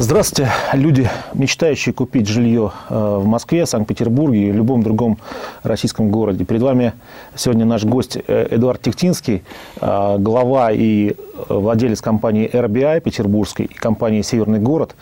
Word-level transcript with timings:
Здравствуйте, 0.00 0.52
люди, 0.74 1.10
мечтающие 1.34 1.92
купить 1.92 2.28
жилье 2.28 2.70
э, 2.88 3.16
в 3.20 3.26
Москве, 3.26 3.66
Санкт-Петербурге 3.66 4.50
и 4.50 4.52
любом 4.52 4.84
другом 4.84 5.18
российском 5.64 6.12
городе. 6.12 6.44
Перед 6.44 6.62
вами 6.62 6.92
сегодня 7.34 7.64
наш 7.64 7.84
гость 7.84 8.16
э, 8.16 8.46
Эдуард 8.48 8.80
Тихтинский, 8.80 9.42
э, 9.80 10.16
глава 10.20 10.70
и 10.70 11.16
владелец 11.48 12.00
компании 12.00 12.48
RBI 12.48 13.00
петербургской 13.00 13.66
и 13.66 13.74
компании 13.74 14.22
«Северный 14.22 14.60
город», 14.60 14.94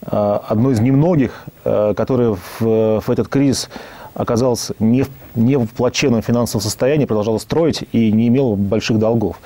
одной 0.00 0.72
из 0.74 0.80
немногих, 0.80 1.44
которая 1.64 2.36
в, 2.58 3.00
в 3.00 3.10
этот 3.10 3.28
кризис 3.28 3.68
оказалась 4.14 4.72
не 4.78 5.02
в, 5.02 5.10
не 5.34 5.56
в 5.56 5.66
плачевном 5.66 6.22
финансовом 6.22 6.62
состоянии, 6.62 7.04
продолжала 7.04 7.38
строить 7.38 7.84
и 7.92 8.12
не 8.12 8.28
имела 8.28 8.54
больших 8.54 8.98
долгов. 8.98 9.38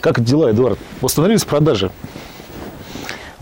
Как 0.00 0.22
дела, 0.22 0.50
Эдуард? 0.50 0.78
Восстановились 1.00 1.44
продажи? 1.44 1.90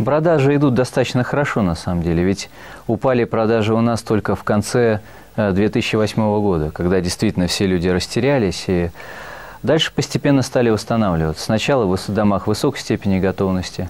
Продажи 0.04 0.56
идут 0.56 0.74
достаточно 0.74 1.22
хорошо, 1.22 1.62
на 1.62 1.74
самом 1.74 2.02
деле. 2.02 2.22
Ведь 2.22 2.50
упали 2.86 3.24
продажи 3.24 3.74
у 3.74 3.80
нас 3.80 4.02
только 4.02 4.34
в 4.34 4.44
конце 4.44 5.00
2008 5.36 6.20
э, 6.20 6.40
года, 6.40 6.70
когда 6.70 7.00
действительно 7.00 7.46
все 7.46 7.66
люди 7.66 7.88
растерялись 7.88 8.64
и 8.68 8.90
дальше 9.62 9.92
постепенно 9.94 10.42
стали 10.42 10.70
восстанавливаться. 10.70 11.44
Сначала 11.44 11.84
в 11.84 11.98
домах 12.08 12.46
высокой 12.46 12.80
степени 12.80 13.18
готовности, 13.18 13.88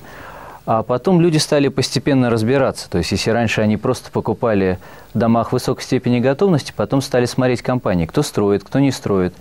а 0.64 0.82
потом 0.82 1.20
люди 1.20 1.38
стали 1.38 1.68
постепенно 1.68 2.30
разбираться. 2.30 2.88
То 2.88 2.98
есть, 2.98 3.10
если 3.10 3.30
раньше 3.30 3.60
они 3.60 3.76
просто 3.76 4.10
покупали 4.10 4.78
в 5.12 5.18
домах 5.18 5.52
высокой 5.52 5.82
степени 5.82 6.20
готовности, 6.20 6.72
потом 6.76 7.02
стали 7.02 7.24
смотреть 7.24 7.62
компании, 7.62 8.06
кто 8.06 8.22
строит, 8.22 8.62
кто 8.62 8.78
не 8.78 8.92
строит. 8.92 9.34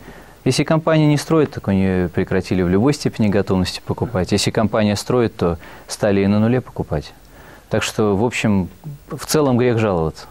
Если 0.44 0.63
компания 0.63 1.05
не 1.05 1.18
строит, 1.18 1.52
так 1.52 1.68
они 1.68 2.08
прекратили 2.08 2.63
в 2.63 2.70
любой 2.70 2.94
степени 2.94 3.28
готовности 3.28 3.80
покупать. 3.86 4.31
Если 4.31 4.50
компания 4.50 4.95
строит, 4.95 5.36
то 5.36 5.59
стали 5.88 6.22
и 6.22 6.28
на 6.28 6.39
нуле 6.39 6.61
покупать. 6.61 7.14
Так 7.70 7.83
что, 7.83 8.16
в 8.16 8.23
общем, 8.25 8.67
в 9.08 9.25
целом 9.28 9.58
грех 9.58 9.78
жаловаться. 9.78 10.25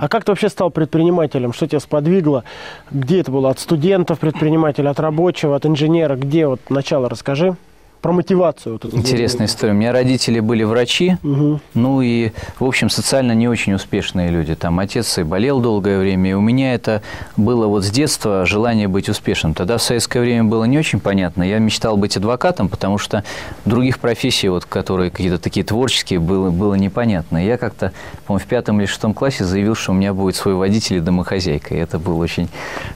А 0.00 0.08
как 0.08 0.24
ты 0.24 0.30
вообще 0.30 0.50
стал 0.50 0.70
предпринимателем? 0.70 1.52
Что 1.54 1.66
тебя 1.66 1.80
сподвигло? 1.80 2.44
Где 2.90 3.20
это 3.20 3.32
было? 3.32 3.50
От 3.50 3.58
студентов 3.58 4.18
предпринимателя, 4.20 4.90
от 4.90 5.00
рабочего, 5.00 5.56
от 5.56 5.64
инженера? 5.64 6.16
Где 6.16 6.46
вот 6.46 6.60
начало 6.68 7.08
расскажи? 7.08 7.56
Про 8.00 8.12
мотивацию. 8.12 8.78
Вот 8.82 8.92
Интересная 8.92 9.46
история. 9.46 9.72
У 9.72 9.76
меня 9.76 9.92
родители 9.92 10.40
были 10.40 10.62
врачи, 10.62 11.16
угу. 11.22 11.60
ну 11.74 12.00
и, 12.00 12.30
в 12.58 12.64
общем, 12.64 12.90
социально 12.90 13.32
не 13.32 13.48
очень 13.48 13.74
успешные 13.74 14.30
люди. 14.30 14.54
Там 14.54 14.78
отец 14.78 15.18
и 15.18 15.22
болел 15.22 15.60
долгое 15.60 15.98
время, 15.98 16.30
и 16.30 16.32
у 16.34 16.40
меня 16.40 16.74
это 16.74 17.02
было 17.36 17.66
вот 17.66 17.84
с 17.84 17.90
детства 17.90 18.46
желание 18.46 18.88
быть 18.88 19.08
успешным. 19.08 19.54
Тогда 19.54 19.78
в 19.78 19.82
советское 19.82 20.20
время 20.20 20.44
было 20.44 20.64
не 20.64 20.78
очень 20.78 21.00
понятно. 21.00 21.42
Я 21.42 21.58
мечтал 21.58 21.96
быть 21.96 22.16
адвокатом, 22.16 22.68
потому 22.68 22.98
что 22.98 23.24
других 23.64 23.98
профессий, 23.98 24.48
вот, 24.48 24.64
которые 24.64 25.10
какие-то 25.10 25.38
такие 25.38 25.64
творческие, 25.64 26.20
было, 26.20 26.50
было 26.50 26.74
непонятно. 26.74 27.44
Я 27.44 27.56
как-то, 27.58 27.92
по-моему, 28.26 28.44
в 28.44 28.48
пятом 28.48 28.80
или 28.80 28.86
шестом 28.86 29.14
классе 29.14 29.44
заявил, 29.44 29.74
что 29.74 29.92
у 29.92 29.94
меня 29.94 30.14
будет 30.14 30.36
свой 30.36 30.54
водитель 30.54 30.96
и 30.96 31.00
домохозяйка. 31.00 31.74
И 31.74 31.78
это 31.78 31.98
было 31.98 32.16
очень, 32.16 32.48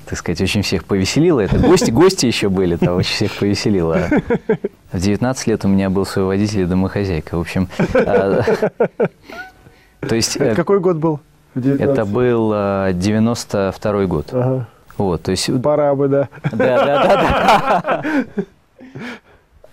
так 0.06 0.18
сказать, 0.18 0.40
очень 0.40 0.62
всех 0.62 0.84
повеселило. 0.84 1.40
Это 1.40 1.58
гости, 1.58 1.90
гости 1.90 2.26
еще 2.26 2.48
были, 2.48 2.76
там 2.76 2.96
очень 2.96 3.14
всех 3.14 3.32
повеселило. 3.32 4.08
В 4.92 4.98
19 4.98 5.46
лет 5.46 5.64
у 5.64 5.68
меня 5.68 5.90
был 5.90 6.04
свой 6.04 6.26
водитель 6.26 6.60
и 6.60 6.64
домохозяйка. 6.66 7.36
В 7.36 7.40
общем, 7.40 7.68
а, 7.94 8.42
то 10.00 10.14
есть... 10.14 10.36
Э, 10.36 10.54
Какой 10.54 10.80
год 10.80 10.96
был? 10.96 11.20
Это 11.54 12.04
был 12.04 12.50
92 12.92 14.06
год. 14.06 14.28
Ага. 14.32 14.68
Вот, 14.98 15.22
то 15.22 15.30
есть... 15.30 15.62
Пора 15.62 15.94
бы, 15.94 16.08
да. 16.08 16.28
Да, 16.52 16.84
да, 16.84 17.04
да. 17.04 17.82
да. 17.82 18.44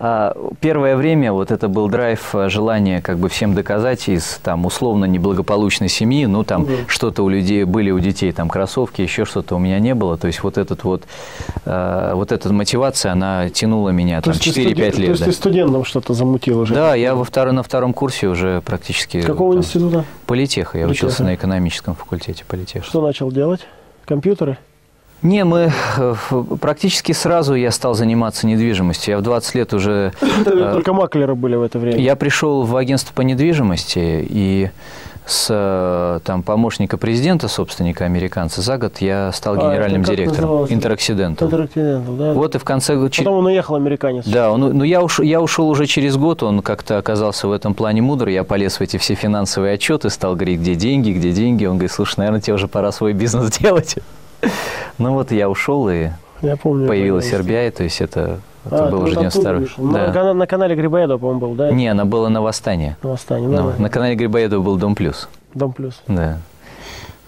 А, 0.02 0.34
первое 0.62 0.96
время 0.96 1.34
вот 1.34 1.52
это 1.52 1.68
был 1.68 1.90
драйв, 1.90 2.34
э, 2.34 2.48
желание 2.48 3.02
как 3.02 3.18
бы 3.18 3.28
всем 3.28 3.54
доказать 3.54 4.08
из 4.08 4.40
там 4.42 4.66
условно 4.66 5.04
неблагополучной 5.04 5.90
семьи, 5.90 6.26
ну 6.26 6.46
там 6.46 6.64
угу. 6.64 6.72
что-то 6.88 7.22
у 7.22 7.28
людей 7.28 7.66
были 7.66 7.92
у 7.92 8.00
детей 8.00 8.32
там 8.32 8.48
кроссовки, 8.48 9.02
еще 9.02 9.26
что-то 9.26 9.58
у 9.58 9.60
меня 9.60 9.78
не 9.80 9.94
было, 9.94 10.18
то 10.18 10.28
есть 10.28 10.42
вот 10.42 10.58
этот 10.58 10.86
вот 10.86 11.04
э, 11.66 12.12
вот 12.16 12.32
эта 12.32 12.54
мотивация, 12.54 13.12
она 13.12 13.50
тянула 13.50 13.90
меня 13.90 14.22
то 14.22 14.32
там 14.32 14.40
4-5 14.40 14.52
студен... 14.52 14.78
лет. 14.78 14.96
То 14.96 15.02
есть 15.02 15.20
да. 15.20 15.26
ты 15.26 15.32
студентом 15.34 15.84
что-то 15.84 16.14
замутил 16.14 16.60
уже? 16.60 16.74
Да, 16.74 16.96
я 16.96 17.14
во 17.14 17.26
втором 17.26 17.56
на 17.56 17.64
втором 17.64 17.94
курсе 17.94 18.28
уже 18.28 18.62
практически. 18.62 19.22
Какого 19.22 19.54
там, 19.54 19.64
института? 19.64 20.06
Политеха, 20.26 20.78
я 20.78 20.86
Политеха. 20.86 21.08
учился 21.08 21.24
на 21.26 21.36
экономическом 21.36 21.96
факультете 21.96 22.46
политеха. 22.48 22.86
Что 22.86 23.02
начал 23.02 23.32
делать? 23.34 23.68
Компьютеры? 24.06 24.58
Не, 25.22 25.44
мы 25.44 25.72
э, 25.98 26.16
практически 26.62 27.12
сразу 27.12 27.54
я 27.54 27.72
стал 27.72 27.94
заниматься 27.94 28.48
недвижимостью. 28.48 29.14
Я 29.14 29.18
в 29.18 29.22
20 29.22 29.56
лет 29.56 29.74
уже... 29.74 30.14
Э, 30.46 30.72
только 30.74 30.94
маклеры 30.94 31.36
были 31.36 31.56
в 31.56 31.62
это 31.62 31.80
время. 31.80 32.00
Я 32.00 32.16
пришел 32.16 32.64
в 32.64 32.76
агентство 32.76 33.14
по 33.14 33.22
недвижимости 33.22 34.26
и 34.30 34.70
с 35.30 35.48
э, 35.50 36.20
там, 36.24 36.42
помощника 36.42 36.98
президента, 36.98 37.48
собственника 37.48 38.06
американца, 38.06 38.62
за 38.62 38.78
год 38.78 38.98
я 39.00 39.32
стал 39.32 39.56
а, 39.56 39.58
генеральным 39.58 40.04
директором 40.04 40.66
Интераксидентал. 40.70 41.48
Интераксидентал, 41.48 42.16
да. 42.16 42.34
Вот 42.34 42.56
и 42.56 42.58
в 42.58 42.64
конце... 42.64 42.98
Потом 42.98 43.36
он 43.36 43.46
уехал, 43.46 43.76
американец. 43.76 44.26
Да, 44.26 44.52
он, 44.52 44.62
ну, 44.62 44.84
я, 44.84 45.04
уш, 45.04 45.20
я 45.20 45.40
ушел 45.40 45.70
уже 45.70 45.86
через 45.86 46.18
год, 46.18 46.42
он 46.42 46.62
как-то 46.62 46.98
оказался 46.98 47.48
в 47.48 47.52
этом 47.52 47.76
плане 47.76 48.02
мудр, 48.02 48.28
я 48.30 48.44
полез 48.44 48.80
в 48.80 48.82
эти 48.82 48.98
все 48.98 49.14
финансовые 49.14 49.76
отчеты, 49.76 50.10
стал 50.10 50.36
говорить, 50.36 50.62
где 50.62 50.76
деньги, 50.76 51.12
где 51.12 51.32
деньги. 51.32 51.66
Он 51.66 51.74
говорит, 51.74 51.92
слушай, 51.92 52.16
наверное, 52.18 52.42
тебе 52.42 52.56
уже 52.56 52.68
пора 52.68 52.92
свой 52.92 53.14
бизнес 53.14 53.56
делать. 53.60 53.98
Ну 54.98 55.14
вот 55.14 55.32
я 55.32 55.50
ушел, 55.50 55.90
и 55.90 56.10
я 56.42 56.58
помню, 56.58 56.88
появилась 56.88 57.32
RBI, 57.32 57.72
то 57.72 57.84
есть 57.84 58.02
это, 58.02 58.40
это 58.66 58.88
а, 58.88 58.92
был 58.92 59.04
уже 59.04 59.16
92 59.16 59.92
да. 59.92 60.12
на, 60.14 60.34
на 60.34 60.48
канале 60.48 60.76
Грибоедова, 60.76 61.18
по-моему, 61.18 61.40
был, 61.40 61.54
да? 61.54 61.72
Не, 61.72 61.88
она 61.88 62.06
была 62.06 62.30
на 62.30 62.42
Восстание. 62.42 62.98
На 63.04 63.10
Восстание, 63.10 63.50
да. 63.50 63.64
На, 63.64 63.78
на 63.78 63.90
канале 63.90 64.16
Грибоедова 64.16 64.62
был 64.62 64.78
Дом 64.78 64.96
Плюс. 64.96 65.30
Дом 65.54 65.74
Плюс. 65.74 66.02
Да. 66.08 66.40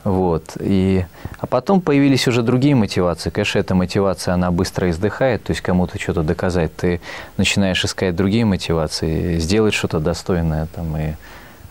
Вот. 0.03 0.57
И, 0.59 1.05
а 1.39 1.45
потом 1.45 1.81
появились 1.81 2.27
уже 2.27 2.41
другие 2.41 2.75
мотивации. 2.75 3.29
Конечно, 3.29 3.59
эта 3.59 3.75
мотивация, 3.75 4.33
она 4.33 4.49
быстро 4.49 4.89
издыхает, 4.89 5.43
то 5.43 5.51
есть 5.51 5.61
кому-то 5.61 5.99
что-то 5.99 6.23
доказать. 6.23 6.75
Ты 6.75 7.01
начинаешь 7.37 7.83
искать 7.85 8.15
другие 8.15 8.45
мотивации, 8.45 9.37
сделать 9.37 9.73
что-то 9.73 9.99
достойное 9.99 10.67
там, 10.73 10.97
и 10.97 11.13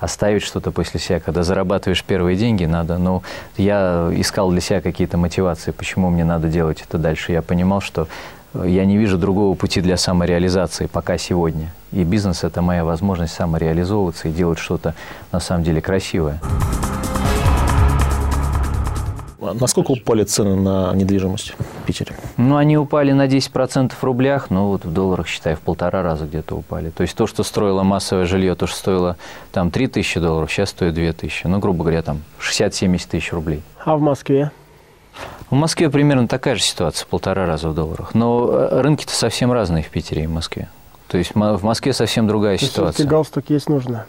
оставить 0.00 0.42
что-то 0.42 0.72
после 0.72 0.98
себя. 0.98 1.20
Когда 1.20 1.42
зарабатываешь 1.42 2.02
первые 2.02 2.36
деньги, 2.36 2.64
надо, 2.64 2.98
ну, 2.98 3.22
я 3.56 4.10
искал 4.14 4.50
для 4.50 4.60
себя 4.60 4.80
какие-то 4.80 5.18
мотивации, 5.18 5.70
почему 5.70 6.10
мне 6.10 6.24
надо 6.24 6.48
делать 6.48 6.82
это 6.86 6.98
дальше. 6.98 7.32
Я 7.32 7.42
понимал, 7.42 7.80
что 7.80 8.08
я 8.54 8.84
не 8.84 8.96
вижу 8.96 9.16
другого 9.16 9.54
пути 9.54 9.80
для 9.80 9.96
самореализации 9.96 10.86
пока 10.86 11.18
сегодня. 11.18 11.72
И 11.92 12.02
бизнес– 12.02 12.42
это 12.44 12.62
моя 12.62 12.84
возможность 12.84 13.34
самореализовываться 13.34 14.28
и 14.28 14.32
делать 14.32 14.58
что-то 14.58 14.94
на 15.30 15.40
самом 15.40 15.62
деле 15.62 15.80
красивое. 15.80 16.40
Насколько 19.54 19.92
упали 19.92 20.24
цены 20.24 20.56
на 20.56 20.92
недвижимость 20.94 21.54
в 21.58 21.86
Питере? 21.86 22.16
Ну, 22.36 22.56
они 22.56 22.76
упали 22.76 23.12
на 23.12 23.26
10% 23.26 23.92
в 23.98 24.04
рублях, 24.04 24.50
но 24.50 24.68
вот 24.68 24.84
в 24.84 24.92
долларах, 24.92 25.26
считай, 25.26 25.54
в 25.54 25.60
полтора 25.60 26.02
раза 26.02 26.26
где-то 26.26 26.56
упали. 26.56 26.90
То 26.90 27.02
есть 27.02 27.14
то, 27.16 27.26
что 27.26 27.42
строило 27.42 27.82
массовое 27.82 28.26
жилье, 28.26 28.54
то, 28.54 28.66
что 28.66 28.76
стоило 28.76 29.16
там 29.52 29.70
3 29.70 29.86
тысячи 29.88 30.20
долларов, 30.20 30.50
сейчас 30.50 30.70
стоит 30.70 30.94
2 30.94 31.12
тысячи. 31.12 31.46
Ну, 31.46 31.58
грубо 31.58 31.84
говоря, 31.84 32.02
там 32.02 32.22
60-70 32.40 33.08
тысяч 33.08 33.32
рублей. 33.32 33.62
А 33.84 33.96
в 33.96 34.00
Москве? 34.00 34.50
В 35.50 35.54
Москве 35.54 35.90
примерно 35.90 36.28
такая 36.28 36.54
же 36.54 36.62
ситуация, 36.62 37.06
полтора 37.06 37.46
раза 37.46 37.68
в 37.68 37.74
долларах. 37.74 38.14
Но 38.14 38.50
э, 38.52 38.80
рынки-то 38.80 39.12
совсем 39.12 39.52
разные 39.52 39.82
в 39.82 39.88
Питере 39.88 40.24
и 40.24 40.26
в 40.26 40.30
Москве. 40.30 40.68
То 41.08 41.18
есть 41.18 41.34
в 41.34 41.64
Москве 41.64 41.92
совсем 41.92 42.28
другая 42.28 42.56
то 42.56 42.64
ситуация. 42.64 43.06
галстук 43.06 43.50
есть 43.50 43.68
нужно? 43.68 44.06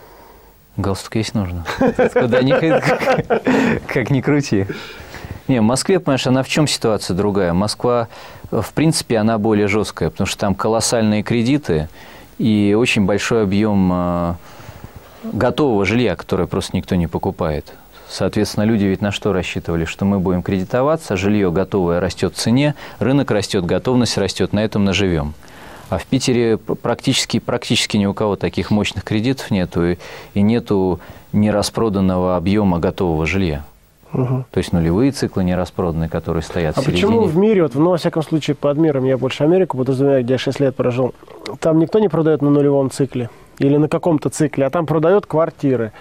Галстук 0.77 1.15
есть 1.15 1.33
нужно. 1.33 1.65
Куда 2.13 2.43
ни 2.43 2.51
как 3.87 4.11
ни 4.11 4.21
крути. 4.21 4.67
Не, 5.51 5.59
в 5.59 5.63
Москве, 5.63 5.99
понимаешь, 5.99 6.25
она 6.27 6.43
в 6.43 6.47
чем 6.47 6.65
ситуация 6.65 7.13
другая? 7.13 7.51
Москва, 7.51 8.07
в 8.51 8.71
принципе, 8.73 9.17
она 9.17 9.37
более 9.37 9.67
жесткая, 9.67 10.09
потому 10.09 10.25
что 10.25 10.37
там 10.37 10.55
колоссальные 10.55 11.23
кредиты 11.23 11.89
и 12.37 12.73
очень 12.79 13.05
большой 13.05 13.43
объем 13.43 13.89
а, 13.91 14.35
готового 15.23 15.83
жилья, 15.83 16.15
которое 16.15 16.47
просто 16.47 16.77
никто 16.77 16.95
не 16.95 17.07
покупает. 17.07 17.73
Соответственно, 18.07 18.63
люди 18.63 18.85
ведь 18.85 19.01
на 19.01 19.11
что 19.11 19.33
рассчитывали? 19.33 19.83
Что 19.83 20.05
мы 20.05 20.21
будем 20.21 20.41
кредитоваться, 20.41 21.17
жилье 21.17 21.51
готовое 21.51 21.99
растет 21.99 22.33
в 22.33 22.37
цене, 22.37 22.75
рынок 22.99 23.29
растет, 23.29 23.65
готовность 23.65 24.17
растет, 24.17 24.53
на 24.53 24.63
этом 24.63 24.85
наживем. 24.85 25.33
А 25.89 25.97
в 25.97 26.05
Питере 26.05 26.55
практически, 26.59 27.39
практически 27.39 27.97
ни 27.97 28.05
у 28.05 28.13
кого 28.13 28.37
таких 28.37 28.71
мощных 28.71 29.03
кредитов 29.03 29.51
нету 29.51 29.85
и, 29.85 29.97
и 30.33 30.41
нету 30.43 31.01
нераспроданного 31.33 32.37
объема 32.37 32.79
готового 32.79 33.25
жилья. 33.25 33.65
Угу. 34.13 34.45
То 34.51 34.57
есть 34.57 34.73
нулевые 34.73 35.11
циклы 35.11 35.43
не 35.43 35.55
распроданные, 35.55 36.09
которые 36.09 36.43
стоят 36.43 36.77
а 36.77 36.81
в 36.81 36.83
середине. 36.83 37.07
почему 37.07 37.21
в 37.23 37.37
мире, 37.37 37.63
вот, 37.63 37.75
ну, 37.75 37.91
во 37.91 37.97
всяком 37.97 38.23
случае, 38.23 38.55
под 38.55 38.77
миром, 38.77 39.05
я 39.05 39.17
больше 39.17 39.43
Америку 39.43 39.77
подразумеваю, 39.77 40.23
где 40.23 40.33
я 40.33 40.37
6 40.37 40.59
лет 40.59 40.75
прожил, 40.75 41.13
там 41.59 41.79
никто 41.79 41.99
не 41.99 42.09
продает 42.09 42.41
на 42.41 42.49
нулевом 42.49 42.91
цикле 42.91 43.29
или 43.59 43.77
на 43.77 43.87
каком-то 43.87 44.29
цикле, 44.29 44.65
а 44.65 44.69
там 44.69 44.85
продают 44.85 45.25
квартиры. 45.25 45.91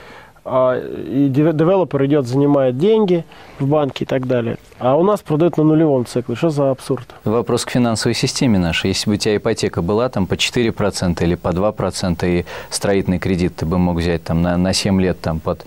а, 0.44 0.78
и 0.78 1.28
девелопер 1.28 2.04
идет, 2.06 2.26
занимает 2.26 2.78
деньги 2.78 3.24
в 3.58 3.66
банке 3.66 4.04
и 4.04 4.06
так 4.06 4.26
далее. 4.26 4.56
А 4.78 4.96
у 4.96 5.04
нас 5.04 5.20
продают 5.20 5.58
на 5.58 5.64
нулевом 5.64 6.06
цикле. 6.06 6.34
Что 6.34 6.50
за 6.50 6.70
абсурд? 6.70 7.06
Вопрос 7.24 7.64
к 7.64 7.70
финансовой 7.70 8.14
системе 8.14 8.58
нашей. 8.58 8.88
Если 8.88 9.08
бы 9.08 9.14
у 9.14 9.18
тебя 9.18 9.36
ипотека 9.36 9.82
была 9.82 10.08
там 10.08 10.26
по 10.26 10.34
4% 10.34 11.22
или 11.22 11.34
по 11.34 11.48
2%, 11.48 12.26
и 12.26 12.46
строительный 12.70 13.18
кредит 13.18 13.56
ты 13.56 13.66
бы 13.66 13.78
мог 13.78 13.98
взять 13.98 14.24
там 14.24 14.40
на, 14.42 14.56
на 14.56 14.72
7 14.72 15.00
лет 15.00 15.20
там 15.20 15.40
под 15.40 15.66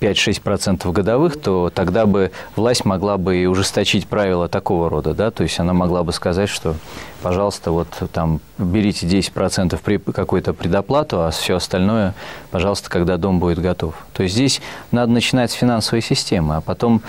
5-6% 0.00 0.90
годовых, 0.92 1.40
то 1.40 1.70
тогда 1.74 2.06
бы 2.06 2.30
власть 2.56 2.84
могла 2.84 3.18
бы 3.18 3.36
и 3.36 3.46
ужесточить 3.46 4.06
правила 4.06 4.48
такого 4.48 4.88
рода, 4.88 5.14
да, 5.14 5.30
то 5.30 5.42
есть 5.42 5.60
она 5.60 5.72
могла 5.72 6.02
бы 6.02 6.12
сказать, 6.12 6.48
что, 6.48 6.74
пожалуйста, 7.22 7.70
вот 7.70 7.88
там 8.12 8.40
берите 8.58 9.06
10% 9.06 9.78
при 9.82 9.98
какой-то 9.98 10.54
предоплату, 10.54 11.22
а 11.22 11.30
все 11.30 11.56
остальное, 11.56 12.14
пожалуйста, 12.50 12.88
когда 12.90 13.16
дом 13.16 13.38
будет 13.38 13.60
готов. 13.60 13.94
То 14.12 14.22
есть 14.22 14.34
здесь 14.34 14.60
надо 14.90 15.12
начинать 15.12 15.50
с 15.50 15.54
финансовой 15.54 16.02
системы, 16.02 16.56
а 16.56 16.60
потом 16.60 17.02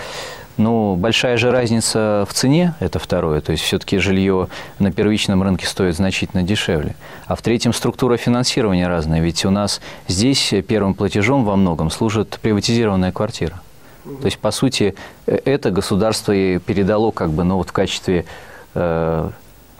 ну, 0.56 0.96
большая 0.96 1.36
же 1.36 1.50
разница 1.50 2.26
в 2.28 2.34
цене, 2.34 2.74
это 2.80 2.98
второе. 2.98 3.40
То 3.40 3.52
есть 3.52 3.64
все-таки 3.64 3.98
жилье 3.98 4.48
на 4.78 4.92
первичном 4.92 5.42
рынке 5.42 5.66
стоит 5.66 5.96
значительно 5.96 6.42
дешевле. 6.42 6.94
А 7.26 7.34
в 7.34 7.42
третьем 7.42 7.72
структура 7.72 8.16
финансирования 8.16 8.88
разная. 8.88 9.20
Ведь 9.20 9.44
у 9.44 9.50
нас 9.50 9.80
здесь 10.08 10.52
первым 10.68 10.94
платежом 10.94 11.44
во 11.44 11.56
многом 11.56 11.90
служит 11.90 12.38
приватизированная 12.42 13.12
квартира. 13.12 13.60
То 14.04 14.26
есть, 14.26 14.38
по 14.38 14.50
сути, 14.50 14.94
э, 15.26 15.38
это 15.44 15.70
государство 15.70 16.32
и 16.32 16.58
передало 16.58 17.12
как 17.12 17.30
бы, 17.30 17.44
ну, 17.44 17.56
вот 17.56 17.68
в 17.68 17.72
качестве 17.72 18.24
э, 18.74 19.30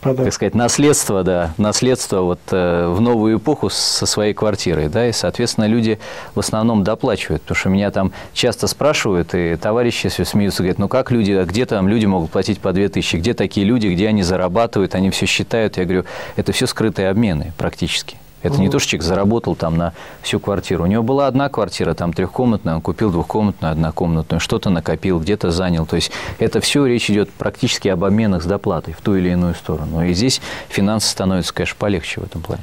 Подарок. 0.02 0.24
так 0.24 0.34
сказать, 0.34 0.54
наследство, 0.56 1.22
да, 1.22 1.54
наследство 1.58 2.22
вот 2.22 2.40
э, 2.50 2.88
в 2.88 3.00
новую 3.00 3.38
эпоху 3.38 3.70
со 3.70 4.04
своей 4.04 4.34
квартирой, 4.34 4.88
да, 4.88 5.08
и, 5.08 5.12
соответственно, 5.12 5.66
люди 5.66 6.00
в 6.34 6.40
основном 6.40 6.82
доплачивают, 6.82 7.42
потому 7.42 7.56
что 7.56 7.68
меня 7.68 7.90
там 7.92 8.12
часто 8.32 8.66
спрашивают, 8.66 9.32
и 9.34 9.54
товарищи 9.54 10.08
все 10.08 10.24
смеются, 10.24 10.62
говорят, 10.62 10.78
ну 10.78 10.88
как 10.88 11.12
люди, 11.12 11.30
а 11.30 11.44
где 11.44 11.66
там 11.66 11.86
люди 11.88 12.06
могут 12.06 12.32
платить 12.32 12.58
по 12.58 12.72
2000, 12.72 13.16
где 13.16 13.32
такие 13.32 13.64
люди, 13.64 13.86
где 13.86 14.08
они 14.08 14.24
зарабатывают, 14.24 14.96
они 14.96 15.10
все 15.10 15.26
считают, 15.26 15.76
я 15.76 15.84
говорю, 15.84 16.04
это 16.34 16.50
все 16.50 16.66
скрытые 16.66 17.08
обмены 17.08 17.52
практически. 17.56 18.16
Это 18.42 18.60
не 18.60 18.68
то, 18.68 18.78
что 18.78 18.90
человек 18.90 19.06
заработал 19.06 19.54
там 19.54 19.76
на 19.76 19.92
всю 20.22 20.40
квартиру. 20.40 20.84
У 20.84 20.86
него 20.86 21.02
была 21.02 21.26
одна 21.26 21.48
квартира, 21.48 21.94
там 21.94 22.12
трехкомнатная, 22.12 22.76
он 22.76 22.80
купил 22.80 23.10
двухкомнатную, 23.10 23.72
однокомнатную, 23.72 24.40
что-то 24.40 24.70
накопил, 24.70 25.20
где-то 25.20 25.50
занял. 25.50 25.86
То 25.86 25.96
есть 25.96 26.10
это 26.38 26.60
все 26.60 26.84
речь 26.86 27.10
идет 27.10 27.30
практически 27.30 27.88
об 27.88 28.04
обменах 28.04 28.42
с 28.42 28.46
доплатой 28.46 28.94
в 28.94 29.00
ту 29.00 29.14
или 29.14 29.30
иную 29.30 29.54
сторону. 29.54 30.04
И 30.04 30.12
здесь 30.12 30.40
финансы 30.68 31.08
становятся, 31.08 31.54
конечно, 31.54 31.76
полегче 31.78 32.20
в 32.20 32.24
этом 32.24 32.42
плане. 32.42 32.62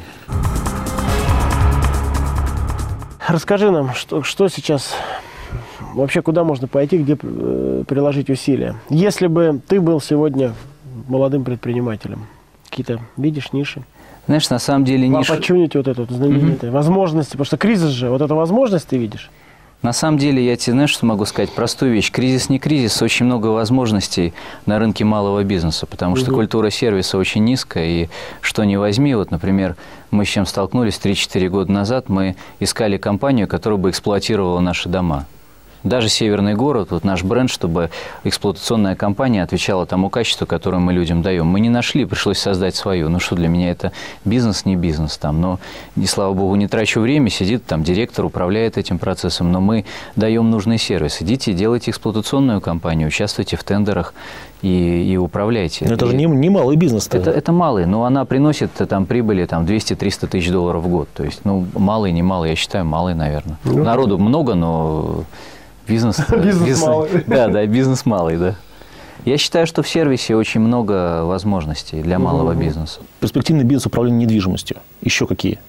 Расскажи 3.27 3.69
нам, 3.69 3.93
что, 3.93 4.23
что 4.23 4.47
сейчас 4.49 4.95
вообще 5.93 6.21
куда 6.21 6.43
можно 6.43 6.67
пойти, 6.67 6.97
где 6.97 7.17
э, 7.21 7.83
приложить 7.87 8.29
усилия. 8.29 8.75
Если 8.89 9.27
бы 9.27 9.61
ты 9.67 9.79
был 9.79 10.01
сегодня 10.01 10.53
молодым 11.07 11.43
предпринимателем, 11.43 12.25
какие-то 12.69 12.99
видишь 13.17 13.53
ниши? 13.53 13.83
Знаешь, 14.29 14.47
на 14.51 14.59
самом 14.59 14.85
деле 14.85 15.07
ниша... 15.07 15.33
Оппортюнити 15.33 15.75
вот 15.77 15.87
это 15.87 16.01
вот 16.01 16.11
знаменитое, 16.11 16.69
угу. 16.69 16.77
возможности, 16.77 17.31
потому 17.31 17.45
что 17.45 17.57
кризис 17.57 17.89
же, 17.89 18.09
вот 18.09 18.21
эта 18.21 18.35
возможность 18.35 18.87
ты 18.87 18.99
видишь. 18.99 19.31
На 19.81 19.91
самом 19.91 20.19
деле, 20.19 20.45
я 20.45 20.55
тебе, 20.55 20.73
знаешь, 20.73 20.91
что 20.91 21.07
могу 21.07 21.25
сказать? 21.25 21.49
Простую 21.51 21.93
вещь. 21.93 22.11
Кризис 22.11 22.47
не 22.47 22.59
кризис, 22.59 23.01
очень 23.01 23.25
много 23.25 23.47
возможностей 23.47 24.35
на 24.67 24.77
рынке 24.77 25.03
малого 25.03 25.43
бизнеса, 25.43 25.87
потому 25.87 26.15
что 26.15 26.29
угу. 26.29 26.41
культура 26.41 26.69
сервиса 26.69 27.17
очень 27.17 27.43
низкая, 27.43 27.85
и 27.87 28.09
что 28.41 28.63
не 28.65 28.77
возьми, 28.77 29.15
вот, 29.15 29.31
например, 29.31 29.75
мы 30.11 30.25
с 30.25 30.27
чем 30.27 30.45
столкнулись 30.45 31.01
3-4 31.03 31.49
года 31.49 31.71
назад, 31.71 32.07
мы 32.07 32.35
искали 32.59 32.97
компанию, 32.97 33.47
которая 33.47 33.79
бы 33.79 33.89
эксплуатировала 33.89 34.59
наши 34.59 34.89
дома. 34.89 35.25
Даже 35.83 36.09
Северный 36.09 36.55
город, 36.55 36.89
вот 36.91 37.03
наш 37.03 37.23
бренд, 37.23 37.49
чтобы 37.49 37.89
эксплуатационная 38.23 38.95
компания 38.95 39.43
отвечала 39.43 39.85
тому 39.85 40.09
качеству, 40.09 40.45
которое 40.45 40.79
мы 40.79 40.93
людям 40.93 41.21
даем. 41.21 41.47
Мы 41.47 41.59
не 41.59 41.69
нашли, 41.69 42.05
пришлось 42.05 42.37
создать 42.37 42.75
свою. 42.75 43.09
Ну 43.09 43.19
что 43.19 43.35
для 43.35 43.47
меня 43.47 43.71
это 43.71 43.91
бизнес, 44.25 44.65
не 44.65 44.75
бизнес 44.75 45.17
там. 45.17 45.39
Но, 45.39 45.59
и, 45.95 46.05
слава 46.05 46.33
богу, 46.33 46.55
не 46.55 46.67
трачу 46.67 46.99
время, 46.99 47.29
сидит 47.29 47.65
там 47.65 47.83
директор, 47.83 48.25
управляет 48.25 48.77
этим 48.77 48.99
процессом, 48.99 49.51
но 49.51 49.61
мы 49.61 49.85
даем 50.15 50.49
нужный 50.49 50.77
сервис. 50.77 51.21
Идите, 51.21 51.53
делайте 51.53 51.91
эксплуатационную 51.91 52.59
компанию, 52.59 53.07
участвуйте 53.07 53.55
в 53.55 53.63
тендерах 53.63 54.13
и, 54.61 55.13
и 55.13 55.17
управляйте. 55.17 55.85
Но 55.85 55.93
это 55.93 56.05
и 56.05 56.09
же 56.09 56.15
не, 56.15 56.25
не 56.25 56.49
малый 56.49 56.75
бизнес. 56.75 57.07
-то. 57.07 57.17
Это, 57.17 57.31
это 57.31 57.51
малый, 57.51 57.85
но 57.85 58.03
она 58.03 58.25
приносит 58.25 58.71
там 58.73 59.05
прибыли 59.05 59.45
там 59.45 59.65
200-300 59.65 60.27
тысяч 60.27 60.51
долларов 60.51 60.83
в 60.83 60.87
год. 60.87 61.07
То 61.13 61.23
есть, 61.23 61.45
ну, 61.45 61.65
малый, 61.73 62.11
не 62.11 62.23
малый, 62.23 62.49
я 62.49 62.55
считаю, 62.55 62.85
малый, 62.85 63.15
наверное. 63.15 63.57
Ну, 63.63 63.83
Народу 63.83 64.17
много, 64.17 64.55
но 64.55 65.23
Бизнес, 65.89 66.19
бизнес 66.29 66.81
малый. 66.81 67.09
Да, 67.27 67.47
да, 67.47 67.65
бизнес 67.65 68.05
малый, 68.05 68.37
да. 68.37 68.55
Я 69.25 69.37
считаю, 69.37 69.67
что 69.67 69.81
в 69.81 69.89
сервисе 69.89 70.35
очень 70.35 70.61
много 70.61 71.25
возможностей 71.25 72.01
для 72.01 72.19
малого 72.19 72.53
бизнеса. 72.53 73.01
Перспективный 73.19 73.63
бизнес 73.63 73.85
управления 73.85 74.25
недвижимостью. 74.25 74.77
Еще 75.01 75.27
какие? 75.27 75.59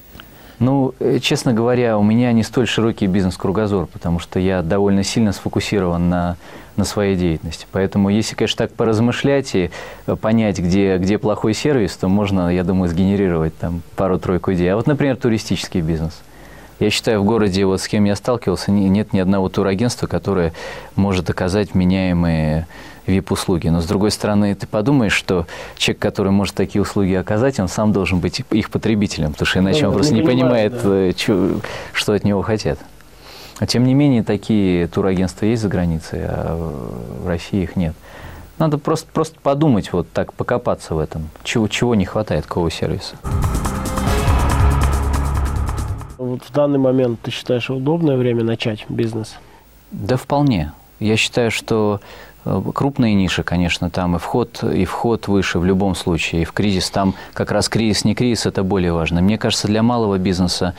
Ну, 0.61 0.94
э, 1.00 1.19
честно 1.20 1.55
говоря, 1.55 1.96
у 1.96 2.02
меня 2.02 2.32
не 2.32 2.43
столь 2.43 2.67
широкий 2.67 3.06
бизнес-кругозор, 3.06 3.87
потому 3.87 4.19
что 4.19 4.38
я 4.38 4.61
довольно 4.61 5.02
сильно 5.02 5.32
сфокусирован 5.32 6.11
на, 6.11 6.37
на 6.76 6.84
своей 6.84 7.16
деятельности. 7.16 7.66
Поэтому, 7.73 8.11
если, 8.11 8.34
конечно, 8.34 8.58
так 8.58 8.75
поразмышлять 8.75 9.55
и 9.55 9.70
э, 10.06 10.16
понять, 10.16 10.58
где, 10.58 10.99
где 10.99 11.16
плохой 11.16 11.55
сервис, 11.55 11.96
то 11.96 12.08
можно, 12.08 12.55
я 12.55 12.62
думаю, 12.62 12.90
сгенерировать 12.90 13.56
там 13.56 13.81
пару-тройку 13.96 14.52
идей. 14.52 14.70
А 14.70 14.76
вот, 14.76 14.87
например, 14.87 15.16
туристический 15.16 15.81
бизнес– 15.81 16.20
я 16.81 16.91
считаю, 16.91 17.21
в 17.21 17.25
городе, 17.25 17.65
вот 17.67 17.81
с 17.81 17.88
кем 17.88 18.05
я 18.05 18.17
сталкивался, 18.17 18.71
нет 18.73 19.12
ни 19.12 19.21
одного 19.21 19.49
турагентства, 19.49 20.06
которое 20.06 20.53
может 20.97 21.29
оказать 21.31 21.75
меняемые 21.75 22.67
VIP-услуги. 23.06 23.69
Но, 23.69 23.81
с 23.81 23.87
другой 23.87 24.11
стороны, 24.11 24.55
ты 24.55 24.67
подумаешь, 24.67 25.12
что 25.12 25.47
человек, 25.77 26.00
который 26.00 26.32
может 26.32 26.55
такие 26.55 26.81
услуги 26.81 27.12
оказать, 27.15 27.61
он 27.61 27.69
сам 27.69 27.93
должен 27.93 28.19
быть 28.19 28.43
их 28.50 28.71
потребителем, 28.71 29.32
потому 29.32 29.47
что 29.47 29.59
иначе 29.59 29.87
он 29.87 29.93
просто 29.93 30.15
не, 30.15 30.23
понимает, 30.23 30.73
да. 30.82 30.88
Э, 30.88 31.12
что, 31.17 31.61
что 31.93 32.12
от 32.15 32.25
него 32.25 32.43
хотят. 32.43 32.79
А 33.59 33.67
тем 33.67 33.85
не 33.85 33.93
менее, 33.93 34.23
такие 34.23 34.87
турагентства 34.87 35.44
есть 35.44 35.61
за 35.61 35.69
границей, 35.69 36.21
а 36.25 36.56
в 37.23 37.29
России 37.29 37.62
их 37.62 37.76
нет. 37.76 37.94
Надо 38.59 38.79
просто, 38.79 39.06
просто 39.12 39.38
подумать, 39.43 39.93
вот 39.93 40.11
так, 40.12 40.33
покопаться 40.33 40.94
в 40.94 40.99
этом, 40.99 41.29
чего, 41.44 41.69
чего 41.69 41.94
не 41.94 42.05
хватает, 42.05 42.47
какого 42.47 42.71
сервиса. 42.71 43.17
Вот 46.31 46.44
в 46.44 46.53
данный 46.53 46.79
момент 46.79 47.19
ты 47.23 47.32
считаешь 47.32 47.71
удобное 47.71 48.17
время 48.17 48.44
начать 48.44 48.87
бизнес? 48.88 49.35
Да 49.91 50.17
вполне. 50.17 50.71
Я 51.00 51.17
считаю, 51.17 51.50
что 51.50 52.00
э, 52.44 52.62
крупные 52.73 53.14
ниши, 53.14 53.43
конечно, 53.43 53.90
там 53.90 54.14
и 54.14 54.21
вход, 54.21 54.62
и 54.62 54.85
вход 54.85 55.26
выше 55.26 55.59
в 55.59 55.64
любом 55.64 55.97
случае. 55.97 56.43
И 56.43 56.45
в 56.45 56.52
кризис 56.52 56.88
там 56.88 57.14
как 57.33 57.50
раз 57.50 57.69
кризис, 57.69 58.04
не 58.04 58.14
кризис, 58.14 58.47
это 58.47 58.62
более 58.62 58.93
важно. 58.93 59.21
Мне 59.21 59.38
кажется, 59.38 59.66
для 59.66 59.83
малого 59.83 60.19
бизнеса 60.19 60.75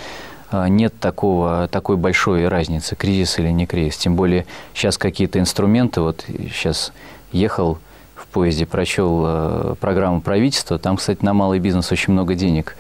э, 0.54 0.70
нет 0.70 0.98
такого, 1.02 1.68
такой 1.70 1.98
большой 1.98 2.48
разницы, 2.48 2.96
кризис 2.96 3.38
или 3.38 3.50
не 3.50 3.66
кризис. 3.66 3.98
Тем 3.98 4.16
более 4.16 4.46
сейчас 4.74 4.98
какие-то 4.98 5.38
инструменты, 5.38 6.00
вот 6.00 6.24
сейчас 6.28 6.94
ехал 7.34 7.78
в 8.16 8.26
поезде, 8.28 8.66
прочел 8.66 9.24
э, 9.26 9.76
программу 9.82 10.22
правительства, 10.22 10.80
там, 10.80 10.96
кстати, 10.96 11.26
на 11.26 11.34
малый 11.34 11.60
бизнес 11.60 11.92
очень 11.92 12.14
много 12.14 12.36
денег 12.36 12.78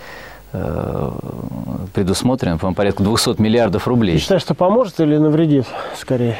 предусмотрено, 1.93 2.57
по-моему, 2.57 2.75
порядка 2.75 3.03
200 3.03 3.41
миллиардов 3.41 3.87
рублей. 3.87 4.15
Ты 4.15 4.21
считаешь, 4.21 4.41
что 4.41 4.53
поможет 4.53 4.99
или 4.99 5.17
навредит 5.17 5.65
скорее? 5.97 6.37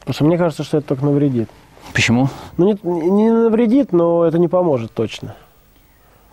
Потому 0.00 0.14
что 0.14 0.24
мне 0.24 0.38
кажется, 0.38 0.64
что 0.64 0.78
это 0.78 0.88
только 0.88 1.04
навредит. 1.04 1.48
Почему? 1.92 2.28
Ну, 2.56 2.78
не, 2.82 3.10
не 3.10 3.30
навредит, 3.30 3.92
но 3.92 4.24
это 4.24 4.38
не 4.38 4.48
поможет 4.48 4.92
точно. 4.92 5.34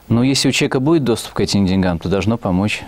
Ну, 0.07 0.23
если 0.23 0.49
у 0.49 0.51
человека 0.51 0.79
будет 0.79 1.03
доступ 1.03 1.33
к 1.33 1.39
этим 1.41 1.65
деньгам, 1.65 1.99
то 1.99 2.09
должно 2.09 2.37
помочь. 2.37 2.83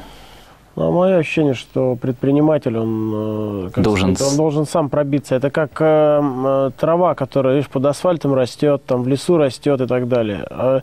Ну, 0.79 0.87
а 0.87 0.91
мое 0.91 1.17
ощущение, 1.17 1.55
что 1.55 1.97
предприниматель, 1.97 2.77
он, 2.77 3.67
э, 3.67 3.81
должен... 3.81 4.15
Сказать, 4.15 4.31
он 4.31 4.37
должен 4.37 4.65
сам 4.65 4.89
пробиться. 4.89 5.35
Это 5.35 5.49
как 5.49 5.71
э, 5.81 6.21
э, 6.21 6.71
трава, 6.79 7.15
которая, 7.15 7.55
видишь, 7.55 7.69
под 7.69 7.85
асфальтом 7.85 8.33
растет, 8.33 8.85
там 8.85 9.03
в 9.03 9.07
лесу 9.09 9.35
растет 9.35 9.81
и 9.81 9.87
так 9.87 10.07
далее. 10.07 10.47
А, 10.49 10.81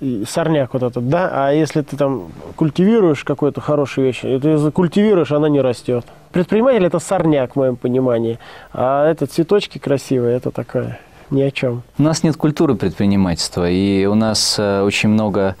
и 0.00 0.24
сорняк 0.28 0.74
вот 0.74 0.82
этот, 0.82 1.08
да? 1.08 1.30
А 1.32 1.52
если 1.52 1.82
ты 1.82 1.96
там 1.96 2.24
культивируешь 2.56 3.22
какую-то 3.22 3.60
хорошую 3.60 4.08
вещь, 4.08 4.24
и 4.24 4.36
ты 4.40 4.72
культивируешь, 4.72 5.30
она 5.30 5.48
не 5.48 5.60
растет. 5.60 6.04
Предприниматель– 6.32 6.84
это 6.86 6.98
сорняк, 6.98 7.52
в 7.52 7.56
моем 7.56 7.76
понимании. 7.76 8.40
А 8.72 9.08
это 9.08 9.26
цветочки 9.26 9.78
красивые, 9.78 10.38
это 10.38 10.50
такая 10.50 10.98
ни 11.30 11.42
о 11.42 11.52
чем. 11.52 11.82
У 11.98 12.02
нас 12.02 12.24
нет 12.24 12.36
культуры 12.36 12.74
предпринимательства, 12.74 13.70
и 13.70 14.06
у 14.06 14.16
нас 14.16 14.56
э, 14.58 14.82
очень 14.82 15.10
много 15.10 15.54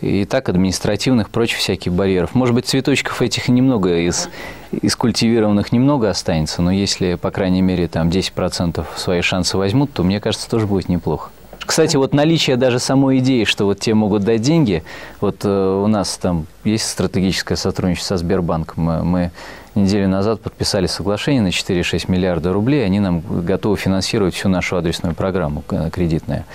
и 0.00 0.24
так 0.24 0.48
административных, 0.48 1.30
прочих 1.30 1.58
всяких 1.58 1.92
барьеров. 1.92 2.34
Может 2.34 2.54
быть, 2.54 2.66
цветочков 2.66 3.22
этих 3.22 3.48
немного 3.48 3.96
из, 3.98 4.28
из 4.70 4.96
культивированных 4.96 5.72
немного 5.72 6.10
останется, 6.10 6.62
но 6.62 6.70
если, 6.70 7.14
по 7.14 7.30
крайней 7.30 7.62
мере, 7.62 7.88
там 7.88 8.08
10% 8.08 8.84
свои 8.96 9.20
шансы 9.20 9.56
возьмут, 9.56 9.92
то, 9.92 10.02
мне 10.02 10.20
кажется, 10.20 10.48
тоже 10.48 10.66
будет 10.66 10.88
неплохо. 10.88 11.30
Кстати, 11.60 11.96
вот 11.96 12.14
наличие 12.14 12.56
даже 12.56 12.78
самой 12.78 13.18
идеи, 13.18 13.44
что 13.44 13.66
вот 13.66 13.80
тебе 13.80 13.94
могут 13.94 14.24
дать 14.24 14.40
деньги, 14.40 14.84
вот 15.20 15.44
э, 15.44 15.48
у 15.48 15.86
нас 15.86 16.16
там 16.16 16.46
есть 16.64 16.88
стратегическое 16.88 17.56
сотрудничество 17.56 18.16
со 18.16 18.18
Сбербанком, 18.24 18.82
мы, 18.82 19.04
мы 19.04 19.30
неделю 19.74 20.08
назад 20.08 20.40
подписали 20.40 20.86
соглашение 20.86 21.42
на 21.42 21.48
4,6 21.48 22.10
миллиарда 22.10 22.52
рублей, 22.52 22.84
они 22.86 23.00
нам 23.00 23.20
готовы 23.20 23.76
финансировать 23.76 24.34
всю 24.34 24.48
нашу 24.48 24.76
адресную 24.76 25.14
программу 25.14 25.62
кредитная. 25.92 26.46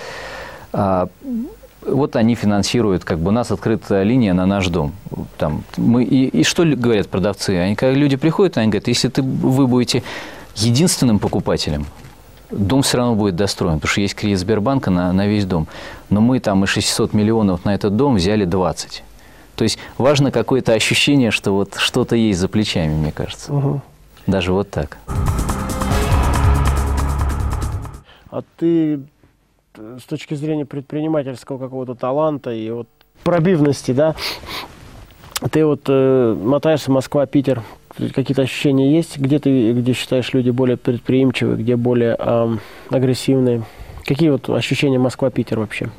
Вот 1.86 2.16
они 2.16 2.34
финансируют, 2.34 3.04
как 3.04 3.18
бы 3.18 3.28
у 3.28 3.32
нас 3.32 3.50
открыта 3.50 4.02
линия 4.02 4.34
на 4.34 4.46
наш 4.46 4.68
дом. 4.68 4.92
Там, 5.38 5.64
мы, 5.76 6.04
и, 6.04 6.26
и 6.28 6.44
что 6.44 6.64
говорят 6.64 7.08
продавцы? 7.08 7.50
Они, 7.50 7.74
когда 7.74 7.94
люди 7.94 8.16
приходят, 8.16 8.56
они 8.58 8.68
говорят, 8.68 8.88
если 8.88 9.08
ты, 9.08 9.22
вы 9.22 9.66
будете 9.66 10.02
единственным 10.56 11.18
покупателем, 11.18 11.86
дом 12.50 12.82
все 12.82 12.98
равно 12.98 13.14
будет 13.14 13.36
достроен, 13.36 13.76
потому 13.76 13.90
что 13.90 14.00
есть 14.00 14.14
кредит 14.14 14.38
Сбербанка 14.38 14.90
на, 14.90 15.12
на 15.12 15.26
весь 15.26 15.44
дом. 15.44 15.66
Но 16.10 16.20
мы 16.20 16.40
там 16.40 16.64
и 16.64 16.66
600 16.66 17.12
миллионов 17.12 17.64
на 17.64 17.74
этот 17.74 17.96
дом 17.96 18.16
взяли 18.16 18.44
20. 18.44 19.02
То 19.56 19.64
есть 19.64 19.78
важно 19.98 20.30
какое-то 20.30 20.72
ощущение, 20.72 21.30
что 21.30 21.52
вот 21.52 21.74
что-то 21.76 22.16
есть 22.16 22.40
за 22.40 22.48
плечами, 22.48 22.94
мне 22.94 23.12
кажется. 23.12 23.52
Угу. 23.52 23.80
Даже 24.26 24.52
вот 24.52 24.70
так. 24.70 24.98
А 28.30 28.42
ты 28.56 29.00
с 29.76 30.04
точки 30.04 30.34
зрения 30.34 30.64
предпринимательского 30.64 31.58
какого-то 31.58 31.94
таланта 31.94 32.52
и 32.52 32.70
вот 32.70 32.88
пробивности, 33.22 33.92
да, 33.92 34.14
ты 35.50 35.64
вот 35.64 35.82
э, 35.88 36.36
мотаешься 36.40 36.90
Москва, 36.90 37.26
Питер, 37.26 37.62
какие-то 37.96 38.42
ощущения 38.42 38.94
есть, 38.94 39.18
где 39.18 39.38
ты, 39.38 39.72
где 39.72 39.92
считаешь 39.92 40.32
люди 40.32 40.50
более 40.50 40.76
предприимчивые, 40.76 41.56
где 41.56 41.76
более 41.76 42.16
э, 42.18 42.56
агрессивные? 42.90 43.62
Какие 44.04 44.30
вот 44.30 44.48
ощущения 44.50 44.98
Москва, 44.98 45.30
Питер 45.30 45.58
вообще? 45.58 45.90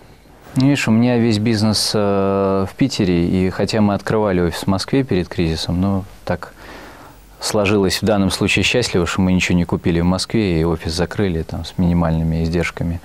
Видишь, 0.56 0.88
у 0.88 0.92
меня 0.92 1.18
весь 1.18 1.40
бизнес 1.40 1.92
э, 1.94 2.66
в 2.70 2.76
Питере, 2.76 3.28
и 3.28 3.50
хотя 3.50 3.82
мы 3.82 3.94
открывали 3.94 4.42
офис 4.42 4.64
в 4.64 4.68
Москве 4.68 5.04
перед 5.04 5.28
кризисом, 5.28 5.82
но 5.82 6.06
так 6.24 6.54
сложилось 7.40 8.02
в 8.02 8.06
данном 8.06 8.32
случае 8.32 8.64
счастливо, 8.64 9.06
что 9.06 9.22
мы 9.22 9.34
ничего 9.34 9.58
не 9.58 9.66
купили 9.66 10.00
в 10.00 10.06
Москве, 10.06 10.62
и 10.62 10.64
офис 10.64 10.94
закрыли 10.94 11.42
там 11.44 11.66
с 11.66 11.78
минимальными 11.78 12.44
издержками. 12.44 13.02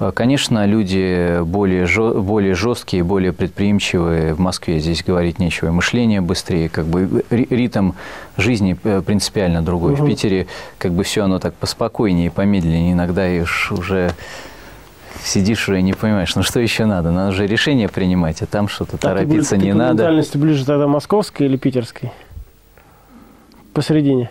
Э, 0.00 0.12
конечно, 0.12 0.66
люди 0.66 1.42
более, 1.42 1.86
более 2.20 2.54
жесткие, 2.54 3.04
более 3.04 3.32
предприимчивые 3.32 4.34
в 4.34 4.40
Москве, 4.40 4.80
здесь 4.80 5.04
говорить 5.04 5.38
нечего. 5.38 5.70
Мышление 5.70 6.20
быстрее, 6.22 6.68
как 6.68 6.86
бы 6.86 7.24
ритм 7.30 7.92
жизни 8.36 8.76
э, 8.82 9.02
принципиально 9.02 9.62
другой. 9.62 9.92
Угу. 9.92 10.02
В 10.02 10.06
Питере 10.06 10.46
как 10.78 10.92
бы 10.92 11.04
все 11.04 11.24
оно 11.24 11.38
так 11.38 11.54
поспокойнее, 11.54 12.30
помедленнее, 12.30 12.92
иногда 12.92 13.26
уже 13.70 14.14
сидишь 15.22 15.68
уже 15.68 15.80
и 15.80 15.82
не 15.82 15.92
понимаешь, 15.92 16.34
ну 16.34 16.42
что 16.42 16.60
еще 16.60 16.86
надо? 16.86 17.10
Надо 17.10 17.32
же 17.32 17.46
решение 17.46 17.88
принимать, 17.88 18.40
а 18.40 18.46
там 18.46 18.68
что-то 18.68 18.92
так, 18.92 19.18
торопиться 19.18 19.56
ты, 19.56 19.62
не 19.62 19.72
ты 19.72 19.78
надо. 19.78 20.02
ментальности 20.02 20.38
ближе 20.38 20.64
тогда 20.64 20.86
московской 20.86 21.46
или 21.46 21.58
питерской? 21.58 22.10
Посередине. 23.74 24.30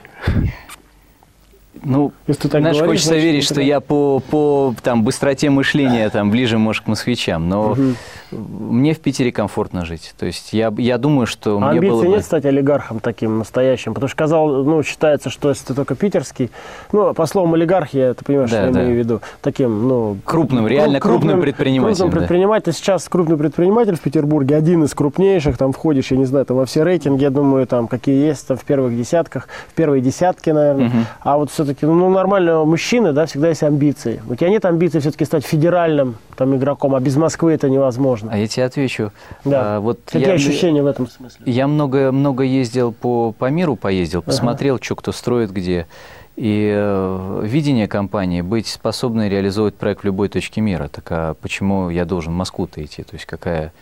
Ну, 1.82 2.12
Если 2.28 2.44
ты 2.44 2.50
так 2.50 2.62
знаешь, 2.62 2.78
говоришь, 2.78 2.92
хочется 2.92 3.10
значит, 3.10 3.24
верить, 3.24 3.44
что 3.46 3.62
я 3.62 3.80
по, 3.80 4.20
по 4.20 4.76
там, 4.84 5.04
быстроте 5.04 5.50
мышления 5.50 6.10
там, 6.10 6.32
ближе, 6.32 6.58
может, 6.58 6.84
к 6.84 6.88
москвичам, 6.88 7.48
но 7.48 7.72
угу. 7.72 7.94
Мне 8.32 8.94
в 8.94 9.00
Питере 9.00 9.32
комфортно 9.32 9.86
жить. 9.86 10.14
То 10.18 10.26
есть 10.26 10.54
я, 10.54 10.74
я 10.78 10.98
думаю, 10.98 11.28
что 11.28 11.58
а 11.62 11.72
мне 11.72 11.82
было 11.82 12.02
бы... 12.02 12.08
нет 12.08 12.26
стать 12.26 12.46
олигархом 12.46 13.00
таким 13.00 13.38
настоящим? 13.38 13.94
Потому 13.94 14.08
что, 14.08 14.18
казал, 14.18 14.64
ну, 14.64 14.82
считается, 14.84 15.30
что 15.30 15.50
если 15.50 15.66
ты 15.66 15.74
только 15.74 15.96
питерский, 15.96 16.50
ну, 16.92 17.14
по 17.14 17.26
словам 17.26 17.54
олигархия, 17.54 18.14
ты 18.14 18.26
понимаешь, 18.26 18.50
да, 18.50 18.64
что 18.64 18.74
да. 18.74 18.80
я 18.80 18.86
имею 18.86 18.98
в 18.98 19.06
виду, 19.06 19.22
таким, 19.42 19.88
ну... 19.88 20.18
Крупным, 20.26 20.68
реально 20.68 21.00
крупным, 21.00 21.22
крупным 21.22 21.42
предпринимателем. 21.42 21.96
Крупным 21.98 22.20
предпринимателем. 22.20 22.74
Сейчас 22.74 23.08
крупный 23.08 23.38
предприниматель 23.38 23.96
в 23.96 24.02
Петербурге, 24.02 24.56
один 24.56 24.84
из 24.84 24.94
крупнейших, 24.94 25.58
там 25.58 25.72
входишь, 25.72 26.12
я 26.12 26.18
не 26.18 26.26
знаю, 26.26 26.46
там 26.46 26.58
во 26.58 26.66
все 26.66 26.84
рейтинги, 26.84 27.24
я 27.24 27.30
думаю, 27.30 27.68
там 27.68 27.88
какие 27.88 28.28
есть, 28.28 28.48
там 28.48 28.58
в 28.58 28.64
первых 28.64 28.96
десятках, 28.98 29.48
в 29.70 29.74
первые 29.74 30.02
десятки, 30.02 30.50
наверное. 30.50 30.88
Угу. 30.88 30.98
А 31.22 31.38
вот 31.38 31.52
все-таки, 31.52 31.86
ну, 31.86 32.10
нормально 32.10 32.40
нормального 32.40 32.66
мужчины, 32.66 33.14
да, 33.14 33.26
всегда 33.26 33.50
есть 33.50 33.64
амбиции. 33.64 34.22
У 34.30 34.36
тебя 34.36 34.50
нет 34.50 34.66
амбиций 34.66 35.00
все-таки 35.02 35.26
стать 35.26 35.46
федеральным 35.46 36.16
там, 36.36 36.56
игроком, 36.56 36.96
а 36.96 37.00
без 37.00 37.16
Москвы 37.16 37.54
это 37.54 37.70
невозможно. 37.70 38.19
А 38.30 38.38
я 38.38 38.48
тебе 38.48 38.66
отвечу. 38.66 39.12
Да. 39.46 39.78
А, 39.78 39.80
вот 39.80 40.00
Какие 40.06 40.28
я, 40.28 40.34
ощущения 40.34 40.84
в 40.84 40.88
этом 40.88 41.08
смысле? 41.08 41.42
Я 41.46 41.68
много, 41.68 42.12
много 42.12 42.44
ездил 42.44 42.92
по, 42.92 43.32
по 43.32 43.50
миру, 43.50 43.76
поездил, 43.76 44.22
посмотрел, 44.22 44.76
ага. 44.76 44.84
что 44.84 44.96
кто 44.96 45.12
строит 45.12 45.52
где. 45.52 45.88
И 46.36 46.72
э, 46.74 47.42
видение 47.44 47.88
компании 47.88 48.42
быть 48.42 48.68
способной 48.68 49.28
реализовать 49.28 49.76
проект 49.76 50.02
в 50.02 50.06
любой 50.06 50.30
точке 50.30 50.62
мира. 50.62 50.88
Так 50.88 51.06
а 51.10 51.34
почему 51.34 51.90
я 51.90 52.06
должен 52.06 52.32
в 52.32 52.36
Москву-то 52.38 52.84
идти? 52.84 53.04
То 53.04 53.16
есть 53.16 53.26
какая... 53.26 53.74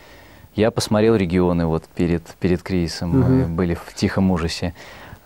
Я 0.56 0.72
посмотрел 0.72 1.14
регионы 1.14 1.66
вот 1.66 1.84
перед, 1.94 2.24
перед 2.40 2.62
кризисом, 2.64 3.10
угу. 3.10 3.28
мы 3.28 3.44
были 3.44 3.74
в 3.74 3.94
тихом 3.94 4.32
ужасе. 4.32 4.74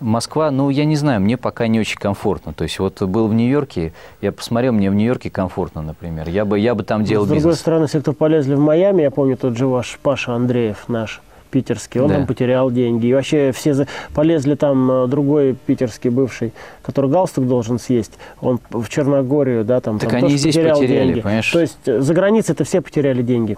Москва, 0.03 0.51
ну, 0.51 0.69
я 0.71 0.85
не 0.85 0.97
знаю, 0.97 1.21
мне 1.21 1.37
пока 1.37 1.67
не 1.67 1.81
очень 1.81 1.99
комфортно. 1.99 2.53
То 2.53 2.65
есть 2.65 2.79
вот 2.79 3.01
был 3.03 3.29
в 3.29 3.35
Нью-Йорке, 3.35 3.93
я 4.21 4.33
посмотрел, 4.33 4.73
мне 4.73 4.91
в 4.91 4.95
Нью-Йорке 4.95 5.31
комфортно, 5.31 5.83
например. 5.83 6.29
Я 6.29 6.45
бы, 6.45 6.59
я 6.59 6.75
бы 6.75 6.83
там 6.83 7.05
делал 7.05 7.25
бизнес. 7.25 7.39
С 7.39 7.43
другой 7.43 7.57
стороны, 7.57 7.85
если 7.85 8.01
кто 8.01 8.13
полезли 8.13 8.55
в 8.55 8.61
Майами, 8.61 9.03
я 9.03 9.11
помню, 9.11 9.37
тот 9.37 9.57
же 9.57 9.67
ваш 9.67 9.99
Паша 10.03 10.35
Андреев 10.35 10.89
наш, 10.89 11.23
питерский, 11.53 12.01
он 12.01 12.09
да. 12.09 12.17
там 12.17 12.27
потерял 12.27 12.71
деньги. 12.71 13.07
И 13.07 13.15
вообще 13.15 13.53
все 13.53 13.75
за... 13.75 13.87
полезли 14.15 14.55
там, 14.55 14.91
э, 14.91 15.07
другой 15.07 15.55
питерский 15.55 16.11
бывший, 16.11 16.53
который 16.83 17.11
галстук 17.11 17.47
должен 17.47 17.79
съесть, 17.79 18.19
он 18.41 18.59
в 18.71 18.89
Черногорию, 18.89 19.65
да, 19.65 19.81
там, 19.81 19.99
так 19.99 20.11
там 20.11 20.19
они 20.19 20.27
тоже 20.27 20.39
здесь 20.39 20.55
потерял 20.57 20.81
потеряли, 20.81 21.07
деньги. 21.07 21.21
понимаешь? 21.21 21.51
То 21.51 21.61
есть 21.61 21.79
э, 21.87 22.01
за 22.01 22.15
границей-то 22.15 22.65
все 22.65 22.81
потеряли 22.81 23.23
деньги. 23.23 23.57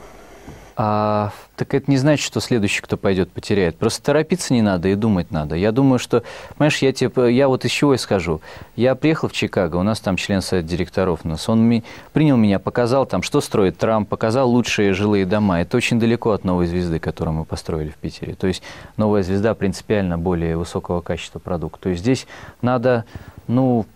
А, 0.76 1.30
так 1.56 1.75
это 1.75 1.90
не 1.90 1.96
значит, 1.96 2.25
что 2.25 2.40
следующий, 2.40 2.82
кто 2.82 2.96
пойдет, 2.96 3.30
потеряет. 3.30 3.76
Просто 3.76 4.02
торопиться 4.02 4.52
не 4.52 4.62
надо 4.62 4.88
и 4.88 4.94
думать 4.94 5.30
надо. 5.30 5.54
Я 5.54 5.73
думаю, 5.73 5.99
что, 5.99 6.23
понимаешь, 6.56 6.78
я, 6.78 6.92
тебе, 6.92 7.34
я 7.34 7.49
вот 7.49 7.64
из 7.64 7.70
чего 7.70 7.92
я 7.92 7.99
скажу. 7.99 8.40
Я 8.76 8.94
приехал 8.94 9.28
в 9.28 9.32
Чикаго, 9.32 9.76
у 9.76 9.82
нас 9.82 10.00
там 10.00 10.16
член 10.16 10.42
совета 10.42 10.68
директоров 10.68 11.20
у 11.25 11.28
нас. 11.28 11.49
Он 11.49 11.62
ми, 11.62 11.84
принял 12.12 12.37
меня, 12.37 12.58
показал 12.58 13.06
там, 13.06 13.23
что 13.23 13.40
строит 13.40 13.78
Трамп, 13.78 14.08
показал 14.08 14.50
лучшие 14.50 14.94
жилые 14.94 15.26
дома. 15.26 15.61
Это 15.61 15.76
очень 15.76 16.00
далеко 16.00 16.32
от 16.32 16.44
новой 16.44 16.66
звезды, 16.66 16.99
которую 16.99 17.34
мы 17.34 17.44
построили 17.44 17.90
в 17.90 17.96
Питере. 17.96 18.34
То 18.34 18.46
есть 18.46 18.62
новая 18.96 19.23
звезда 19.23 19.54
принципиально 19.54 20.18
более 20.18 20.56
высокого 20.56 21.00
качества 21.00 21.38
продукта. 21.38 21.84
То 21.84 21.88
есть 21.90 22.02
здесь 22.02 22.26
надо, 22.62 23.04
ну, 23.46 23.87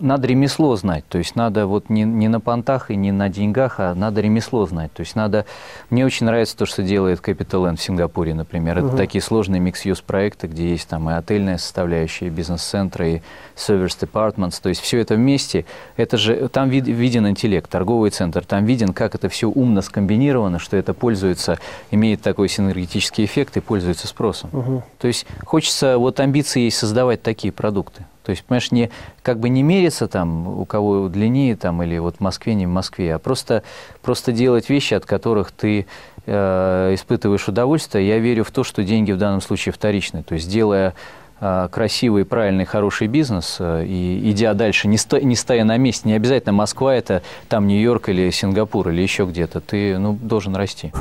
надо 0.00 0.26
ремесло 0.26 0.74
знать, 0.76 1.04
то 1.08 1.18
есть 1.18 1.36
надо 1.36 1.66
вот 1.66 1.88
не, 1.88 2.02
не 2.02 2.28
на 2.28 2.40
понтах 2.40 2.90
и 2.90 2.96
не 2.96 3.12
на 3.12 3.28
деньгах, 3.28 3.78
а 3.78 3.94
надо 3.94 4.20
ремесло 4.20 4.66
знать. 4.66 4.92
То 4.92 5.00
есть 5.00 5.14
надо... 5.14 5.46
Мне 5.90 6.04
очень 6.04 6.26
нравится 6.26 6.56
то, 6.56 6.66
что 6.66 6.82
делает 6.82 7.20
Capital 7.20 7.66
Land 7.66 7.76
в 7.76 7.82
Сингапуре, 7.82 8.34
например. 8.34 8.78
Это 8.78 8.88
угу. 8.88 8.96
такие 8.96 9.22
сложные 9.22 9.60
микс-юз 9.60 10.00
проекты, 10.00 10.46
где 10.46 10.70
есть 10.70 10.88
там 10.88 11.08
и 11.10 11.12
отельная 11.12 11.58
составляющая, 11.58 12.26
и 12.26 12.30
бизнес-центры, 12.30 13.10
и 13.10 13.22
service 13.56 13.98
departments. 14.00 14.60
То 14.62 14.68
есть 14.68 14.80
все 14.80 14.98
это 14.98 15.14
вместе, 15.14 15.66
это 15.96 16.16
же... 16.16 16.48
Там 16.48 16.68
вид, 16.68 16.86
виден 16.86 17.28
интеллект, 17.28 17.70
торговый 17.70 18.10
центр, 18.10 18.44
там 18.44 18.64
виден, 18.64 18.92
как 18.92 19.14
это 19.14 19.28
все 19.28 19.48
умно 19.48 19.82
скомбинировано, 19.82 20.58
что 20.58 20.76
это 20.76 20.94
пользуется, 20.94 21.58
имеет 21.90 22.22
такой 22.22 22.48
синергетический 22.48 23.24
эффект 23.24 23.56
и 23.56 23.60
пользуется 23.60 24.06
спросом. 24.06 24.50
Угу. 24.52 24.82
То 24.98 25.08
есть 25.08 25.26
хочется, 25.44 25.98
вот 25.98 26.20
амбиции 26.20 26.62
есть 26.62 26.78
создавать 26.78 27.22
такие 27.22 27.52
продукты. 27.52 28.04
То 28.30 28.32
есть, 28.32 28.44
понимаешь, 28.44 28.70
не, 28.70 28.90
как 29.22 29.40
бы 29.40 29.48
не 29.48 29.64
мериться 29.64 30.06
там, 30.06 30.46
у 30.46 30.64
кого 30.64 31.08
длиннее 31.08 31.56
там, 31.56 31.82
или 31.82 31.98
вот 31.98 32.18
в 32.18 32.20
Москве, 32.20 32.54
не 32.54 32.64
в 32.64 32.68
Москве, 32.68 33.16
а 33.16 33.18
просто, 33.18 33.64
просто 34.02 34.30
делать 34.30 34.70
вещи, 34.70 34.94
от 34.94 35.04
которых 35.04 35.50
ты 35.50 35.88
э, 36.26 36.94
испытываешь 36.94 37.48
удовольствие. 37.48 38.06
Я 38.06 38.20
верю 38.20 38.44
в 38.44 38.52
то, 38.52 38.62
что 38.62 38.84
деньги 38.84 39.10
в 39.10 39.18
данном 39.18 39.40
случае 39.40 39.72
вторичны. 39.72 40.22
То 40.22 40.34
есть, 40.34 40.48
делая 40.48 40.94
э, 41.40 41.68
красивый, 41.72 42.24
правильный, 42.24 42.66
хороший 42.66 43.08
бизнес 43.08 43.56
э, 43.58 43.84
и 43.84 44.30
идя 44.30 44.54
дальше, 44.54 44.86
не, 44.86 44.96
сто, 44.96 45.18
не 45.18 45.34
стоя 45.34 45.64
на 45.64 45.76
месте, 45.76 46.08
не 46.08 46.14
обязательно 46.14 46.52
Москва, 46.52 46.94
это 46.94 47.22
там 47.48 47.66
Нью-Йорк 47.66 48.10
или 48.10 48.30
Сингапур 48.30 48.90
или 48.90 49.02
еще 49.02 49.24
где-то, 49.24 49.60
ты 49.60 49.98
ну, 49.98 50.12
должен 50.12 50.54
расти. 50.54 50.92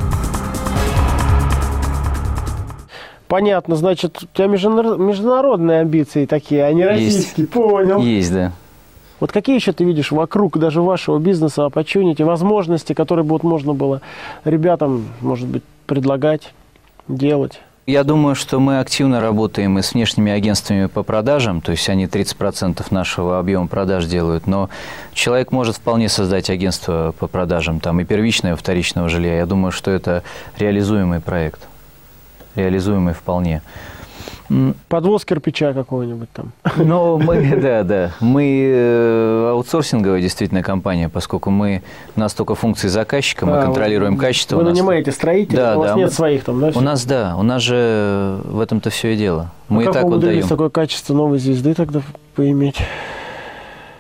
Понятно, 3.29 3.75
значит, 3.75 4.23
у 4.23 4.35
тебя 4.35 4.47
международные 4.47 5.81
амбиции 5.81 6.25
такие, 6.25 6.65
а 6.65 6.73
не 6.73 6.83
российские, 6.83 7.45
понял. 7.45 8.01
Есть, 8.01 8.33
да. 8.33 8.51
Вот 9.19 9.31
какие 9.31 9.55
еще 9.55 9.71
ты 9.71 9.83
видишь 9.83 10.11
вокруг 10.11 10.57
даже 10.57 10.81
вашего 10.81 11.19
бизнеса, 11.19 11.61
opportunity, 11.61 12.23
возможности, 12.25 12.93
которые 12.93 13.23
бы 13.23 13.33
вот 13.33 13.43
можно 13.43 13.73
было 13.73 14.01
ребятам, 14.45 15.05
может 15.21 15.47
быть, 15.47 15.61
предлагать, 15.85 16.53
делать? 17.07 17.61
Я 17.85 18.03
думаю, 18.03 18.33
что 18.33 18.59
мы 18.59 18.79
активно 18.79 19.21
работаем 19.21 19.77
и 19.77 19.83
с 19.83 19.93
внешними 19.93 20.31
агентствами 20.31 20.87
по 20.87 21.03
продажам, 21.03 21.61
то 21.61 21.71
есть 21.71 21.87
они 21.87 22.05
30% 22.05 22.83
нашего 22.89 23.37
объема 23.37 23.67
продаж 23.67 24.05
делают, 24.05 24.47
но 24.47 24.69
человек 25.13 25.51
может 25.51 25.75
вполне 25.75 26.09
создать 26.09 26.49
агентство 26.49 27.13
по 27.19 27.27
продажам 27.27 27.79
там 27.79 27.99
и 27.99 28.05
первичного, 28.05 28.55
и 28.55 28.57
вторичного 28.57 29.07
жилья. 29.07 29.37
Я 29.37 29.45
думаю, 29.45 29.71
что 29.71 29.91
это 29.91 30.23
реализуемый 30.57 31.19
проект 31.19 31.67
реализуемый 32.59 33.13
вполне. 33.13 33.61
Подвоз 34.87 35.25
кирпича 35.25 35.73
какого-нибудь 35.73 36.29
там. 36.31 36.51
Ну, 36.77 37.19
мы, 37.19 37.55
да, 37.61 37.83
да. 37.83 38.11
Мы 38.19 38.63
э, 38.67 39.49
аутсорсинговая 39.51 40.21
действительно 40.21 40.63
компания, 40.63 41.07
поскольку 41.07 41.51
мы, 41.51 41.83
у 42.15 42.19
нас 42.19 42.33
только 42.33 42.55
функции 42.55 42.87
заказчика, 42.87 43.45
мы 43.45 43.59
А, 43.59 43.61
контролируем 43.61 44.15
вы- 44.15 44.21
качество. 44.21 44.55
Вы 44.57 44.63
нанимаете 44.63 45.11
строителей, 45.11 45.57
Да, 45.57 45.75
у 45.77 45.79
вас 45.81 45.91
да, 45.91 45.95
нет 45.97 46.07
мы- 46.09 46.11
своих 46.15 46.43
там, 46.43 46.59
да? 46.59 46.71
У 46.73 46.81
нас, 46.81 47.05
да, 47.05 47.35
у 47.37 47.43
нас 47.43 47.61
же 47.61 48.39
в 48.43 48.59
этом-то 48.59 48.89
все 48.89 49.13
и 49.13 49.17
дело. 49.17 49.51
Мы 49.67 49.81
а 49.81 49.83
и 49.83 49.85
как 49.85 49.93
так 49.93 50.03
вы 50.05 50.09
вот 50.13 50.21
даем. 50.21 50.47
такое 50.47 50.69
качество 50.69 51.13
новой 51.13 51.37
звезды 51.37 51.75
тогда 51.75 52.01
поиметь? 52.35 52.77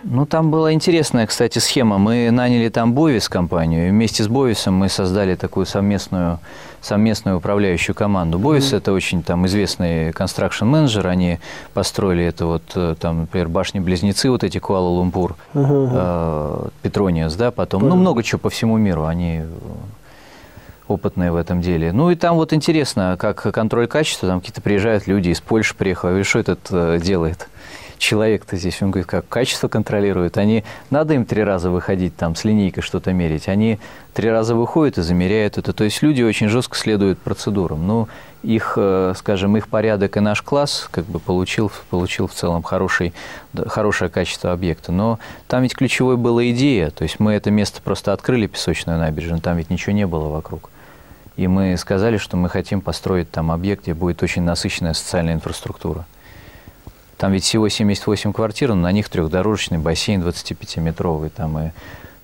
Ну, 0.03 0.25
там 0.25 0.49
была 0.49 0.71
интересная, 0.71 1.27
кстати, 1.27 1.59
схема. 1.59 1.97
Мы 1.97 2.31
наняли 2.31 2.69
там 2.69 2.93
Бовис 2.93 3.27
компанию, 3.27 3.87
и 3.87 3.91
вместе 3.91 4.23
с 4.23 4.27
Бовисом 4.27 4.75
мы 4.75 4.87
создали 4.87 5.35
такую 5.35 5.65
совместную, 5.65 6.39
совместную 6.81 7.37
управляющую 7.37 7.93
команду. 7.93 8.39
Бовис 8.39 8.71
это 8.71 8.93
очень 8.93 9.23
там 9.23 9.45
известный 9.45 10.13
констракшн 10.13 10.65
менеджер 10.65 11.07
они 11.07 11.39
построили 11.73 12.23
это 12.23 12.45
вот, 12.45 12.63
э, 12.75 12.95
там, 12.99 13.21
например, 13.21 13.49
башни-близнецы, 13.49 14.29
вот 14.29 14.43
эти 14.43 14.57
Куала-Лумпур, 14.57 15.35
э, 15.53 16.67
Петрониус, 16.81 17.35
да, 17.35 17.51
потом, 17.51 17.83
ну, 17.83 17.89
Понял. 17.89 18.01
много 18.01 18.23
чего 18.23 18.39
по 18.39 18.49
всему 18.49 18.77
миру, 18.77 19.05
они 19.05 19.41
опытные 20.87 21.31
в 21.31 21.35
этом 21.35 21.61
деле. 21.61 21.91
Ну 21.91 22.09
и 22.09 22.15
там 22.15 22.35
вот 22.35 22.51
интересно, 22.51 23.15
как 23.19 23.41
контроль 23.53 23.87
качества, 23.87 24.27
там 24.27 24.39
какие-то 24.39 24.61
приезжают 24.61 25.07
люди 25.07 25.29
из 25.29 25.39
Польши 25.39 25.75
приехали, 25.75 26.11
говорю, 26.11 26.25
что 26.25 26.39
этот 26.39 26.59
э, 26.71 26.99
делает? 27.01 27.47
Человек-то 27.99 28.55
здесь, 28.55 28.81
он 28.81 28.91
говорит, 28.91 29.07
как 29.07 29.27
качество 29.27 29.67
контролирует. 29.67 30.37
Они, 30.37 30.63
надо 30.89 31.13
им 31.13 31.25
три 31.25 31.43
раза 31.43 31.69
выходить 31.69 32.15
там 32.15 32.33
с 32.33 32.45
линейкой 32.45 32.81
что-то 32.81 33.11
мерить. 33.11 33.49
Они 33.49 33.77
три 34.13 34.29
раза 34.29 34.55
выходят 34.55 34.97
и 34.97 35.01
замеряют 35.01 35.57
это. 35.57 35.73
То 35.73 35.83
есть 35.83 36.01
люди 36.01 36.23
очень 36.23 36.47
жестко 36.47 36.77
следуют 36.77 37.19
процедурам. 37.19 37.85
Ну, 37.85 38.07
их, 38.41 38.75
э, 38.77 39.13
скажем, 39.17 39.57
их 39.57 39.67
порядок 39.67 40.15
и 40.15 40.21
наш 40.21 40.41
класс 40.41 40.87
как 40.91 41.03
бы 41.05 41.19
получил, 41.19 41.69
получил 41.89 42.27
в 42.27 42.33
целом 42.33 42.63
хороший, 42.63 43.13
хорошее 43.67 44.09
качество 44.09 44.53
объекта. 44.53 44.93
Но 44.93 45.19
там 45.49 45.63
ведь 45.63 45.75
ключевой 45.75 46.15
была 46.15 46.49
идея. 46.51 46.91
То 46.91 47.03
есть 47.03 47.19
мы 47.19 47.33
это 47.33 47.51
место 47.51 47.81
просто 47.81 48.13
открыли, 48.13 48.47
песочную 48.47 48.97
набережную, 48.97 49.41
там 49.41 49.57
ведь 49.57 49.69
ничего 49.69 49.91
не 49.91 50.07
было 50.07 50.29
вокруг. 50.29 50.69
И 51.35 51.47
мы 51.47 51.75
сказали, 51.75 52.15
что 52.15 52.37
мы 52.37 52.47
хотим 52.47 52.79
построить 52.79 53.29
там 53.29 53.51
объект, 53.51 53.83
где 53.83 53.93
будет 53.93 54.23
очень 54.23 54.43
насыщенная 54.43 54.93
социальная 54.93 55.33
инфраструктура. 55.33 56.05
Там 57.19 57.33
ведь 57.33 57.43
всего 57.43 57.67
78 57.67 58.31
квартир, 58.31 58.69
но 58.69 58.75
на 58.75 58.93
них 58.93 59.09
трехдорожечный 59.09 59.77
бассейн 59.77 60.23
25-метровый, 60.23 61.29
там 61.29 61.59
и, 61.59 61.71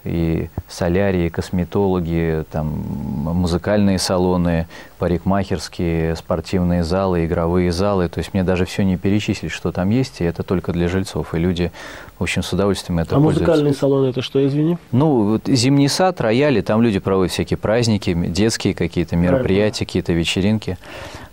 и 0.06 0.50
солярии, 0.68 1.30
косметологи, 1.30 2.46
там 2.52 2.68
музыкальные 2.68 4.00
салоны, 4.00 4.68
парикмахерские, 5.00 6.16
спортивные 6.16 6.84
залы, 6.84 7.26
игровые 7.26 7.72
залы. 7.72 8.08
То 8.08 8.20
есть 8.20 8.34
мне 8.34 8.44
даже 8.44 8.66
все 8.66 8.84
не 8.84 8.98
перечислить, 8.98 9.52
что 9.52 9.72
там 9.72 9.90
есть, 9.90 10.22
и 10.22 10.24
это 10.24 10.44
только 10.44 10.72
для 10.72 10.88
жильцов. 10.88 11.34
И 11.34 11.38
люди, 11.38 11.72
в 12.18 12.24
общем, 12.24 12.44
с 12.44 12.54
удовольствием 12.54 13.00
это 13.00 13.16
а 13.16 13.20
пользуются. 13.20 13.42
музыкальные 13.42 13.74
салоны 13.74 14.08
это 14.08 14.22
что, 14.22 14.46
извини? 14.46 14.78
Ну, 14.92 15.32
вот 15.32 15.48
зимний 15.48 15.88
сад, 15.88 16.22
рояли, 16.22 16.62
там 16.62 16.82
люди 16.82 17.00
проводят 17.00 17.34
всякие 17.34 17.58
праздники, 17.58 18.14
детские 18.14 18.74
какие-то 18.74 19.16
мероприятия, 19.16 19.86
какие-то 19.86 20.14
вечеринки. 20.14 20.78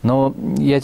Но 0.03 0.35
я, 0.59 0.81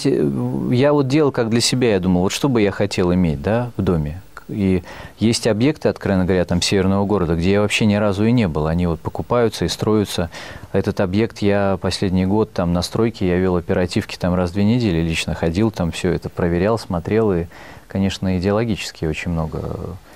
я 0.70 0.92
вот 0.92 1.08
делал 1.08 1.32
как 1.32 1.50
для 1.50 1.60
себя, 1.60 1.92
я 1.92 2.00
думал, 2.00 2.22
вот 2.22 2.32
что 2.32 2.48
бы 2.48 2.62
я 2.62 2.70
хотел 2.70 3.12
иметь, 3.12 3.42
да, 3.42 3.70
в 3.76 3.82
доме. 3.82 4.22
И 4.48 4.82
есть 5.18 5.46
объекты, 5.46 5.88
откровенно 5.88 6.24
говоря, 6.24 6.44
там 6.44 6.62
северного 6.62 7.04
города, 7.04 7.34
где 7.34 7.52
я 7.52 7.60
вообще 7.60 7.86
ни 7.86 7.94
разу 7.94 8.24
и 8.24 8.32
не 8.32 8.48
был. 8.48 8.66
Они 8.66 8.86
вот 8.86 9.00
покупаются 9.00 9.64
и 9.64 9.68
строятся. 9.68 10.30
Этот 10.72 11.00
объект 11.00 11.38
я 11.38 11.78
последний 11.80 12.26
год 12.26 12.52
там 12.52 12.72
на 12.72 12.82
стройке, 12.82 13.28
я 13.28 13.36
вел 13.36 13.56
оперативки 13.56 14.16
там 14.16 14.34
раз 14.34 14.50
в 14.50 14.54
две 14.54 14.64
недели 14.64 15.00
лично 15.00 15.34
ходил, 15.34 15.70
там 15.70 15.90
все 15.90 16.12
это 16.12 16.28
проверял, 16.28 16.78
смотрел. 16.78 17.32
И, 17.32 17.44
конечно, 17.88 18.38
идеологически 18.38 19.04
очень 19.04 19.32
много 19.32 19.60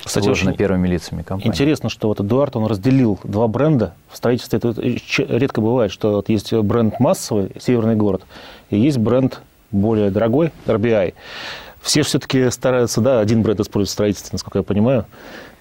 Кстати, 0.03 0.27
вложено 0.27 0.51
очень 0.51 0.59
первыми 0.59 0.89
лицами 0.89 1.23
компании. 1.23 1.51
Интересно, 1.51 1.89
что 1.89 2.09
вот 2.09 2.21
Эдуард, 2.21 2.57
он 2.57 2.67
разделил 2.67 3.19
два 3.25 3.49
бренда. 3.49 3.95
В 4.11 4.17
строительстве 4.17 4.59
это 4.59 4.75
редко 5.37 5.61
бывает, 5.61 5.93
что 5.93 6.17
вот 6.17 6.29
есть 6.29 6.53
бренд 6.53 7.01
массовый, 7.01 7.53
северный 7.61 7.97
город, 7.97 8.23
и 8.71 8.79
есть 8.79 8.99
бренд 8.99 9.41
более 9.71 10.11
дорогой, 10.11 10.53
RBI. 10.67 11.15
Все 11.83 12.03
все-таки 12.03 12.49
стараются, 12.51 13.01
да, 13.01 13.21
один 13.21 13.43
бренд 13.43 13.61
использовать 13.61 13.91
в 13.91 13.93
строительстве, 13.93 14.31
насколько 14.33 14.59
я 14.59 14.63
понимаю. 14.63 15.07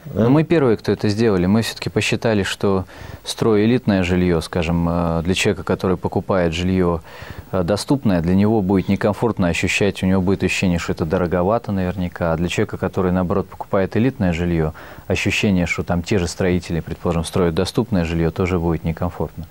Да? 0.05 0.23
Ну, 0.23 0.29
мы 0.29 0.43
первые, 0.43 0.77
кто 0.77 0.91
это 0.91 1.09
сделали. 1.09 1.45
Мы 1.45 1.61
все-таки 1.61 1.89
посчитали, 1.89 2.43
что 2.43 2.85
строя 3.23 3.63
элитное 3.65 4.03
жилье, 4.03 4.41
скажем, 4.41 4.87
э, 4.89 5.21
для 5.23 5.33
человека, 5.35 5.63
который 5.63 5.95
покупает 5.95 6.53
жилье 6.53 7.01
э, 7.51 7.63
доступное, 7.63 8.21
для 8.21 8.33
него 8.33 8.61
будет 8.61 8.89
некомфортно 8.89 9.47
ощущать, 9.47 10.01
у 10.01 10.07
него 10.07 10.21
будет 10.21 10.43
ощущение, 10.43 10.79
что 10.79 10.93
это 10.93 11.05
дороговато 11.05 11.71
наверняка. 11.71 12.33
А 12.33 12.37
для 12.37 12.47
человека, 12.47 12.77
который, 12.77 13.11
наоборот, 13.11 13.47
покупает 13.47 13.95
элитное 13.95 14.33
жилье, 14.33 14.73
ощущение, 15.07 15.67
что 15.67 15.83
там 15.83 16.01
те 16.01 16.17
же 16.17 16.27
строители, 16.27 16.79
предположим, 16.79 17.23
строят 17.23 17.53
доступное 17.53 18.03
жилье, 18.03 18.31
тоже 18.31 18.59
будет 18.59 18.83
некомфортно. 18.83 19.45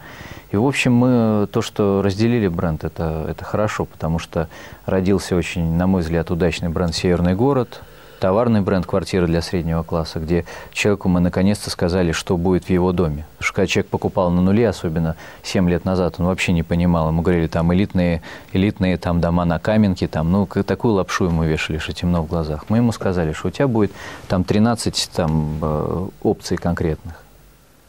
И, 0.50 0.56
в 0.56 0.66
общем, 0.66 0.92
мы 0.92 1.46
то, 1.52 1.62
что 1.62 2.02
разделили 2.02 2.48
бренд, 2.48 2.82
это, 2.82 3.24
это 3.28 3.44
хорошо, 3.44 3.84
потому 3.84 4.18
что 4.18 4.48
родился 4.84 5.36
очень, 5.36 5.76
на 5.76 5.86
мой 5.86 6.02
взгляд, 6.02 6.32
удачный 6.32 6.70
бренд 6.70 6.92
«Северный 6.92 7.36
город», 7.36 7.82
товарный 8.20 8.61
бренд 8.61 8.87
«Квартира 8.87 9.26
для 9.26 9.42
среднего 9.42 9.83
класса», 9.83 10.20
где 10.20 10.44
человеку 10.72 11.09
мы 11.09 11.20
наконец-то 11.20 11.70
сказали, 11.70 12.12
что 12.12 12.37
будет 12.37 12.66
в 12.66 12.70
его 12.70 12.92
доме. 12.92 13.26
Потому 13.33 13.46
что 13.46 13.54
когда 13.54 13.66
человек 13.66 13.90
покупал 13.90 14.30
на 14.30 14.42
нуле, 14.42 14.68
особенно 14.68 15.16
7 15.42 15.68
лет 15.68 15.85
назад, 15.85 16.16
он 16.18 16.26
вообще 16.26 16.52
не 16.52 16.62
понимал. 16.62 17.09
Ему 17.09 17.22
говорили, 17.22 17.46
там 17.48 17.72
элитные, 17.74 18.22
элитные 18.52 18.98
там, 18.98 19.20
дома 19.20 19.44
на 19.44 19.59
Каменке, 19.59 20.06
там, 20.06 20.30
ну, 20.30 20.46
такую 20.46 20.94
лапшу 20.94 21.24
ему 21.24 21.42
вешали, 21.44 21.78
что 21.78 21.92
темно 21.92 22.22
в 22.22 22.26
глазах. 22.26 22.66
Мы 22.68 22.76
ему 22.76 22.92
сказали, 22.92 23.33
что 23.33 23.48
у 23.48 23.50
тебя 23.50 23.66
будет 23.66 23.92
там 24.28 24.44
13 24.44 25.11
там, 25.14 25.59
э, 25.62 26.09
опций 26.22 26.56
конкретных. 26.56 27.24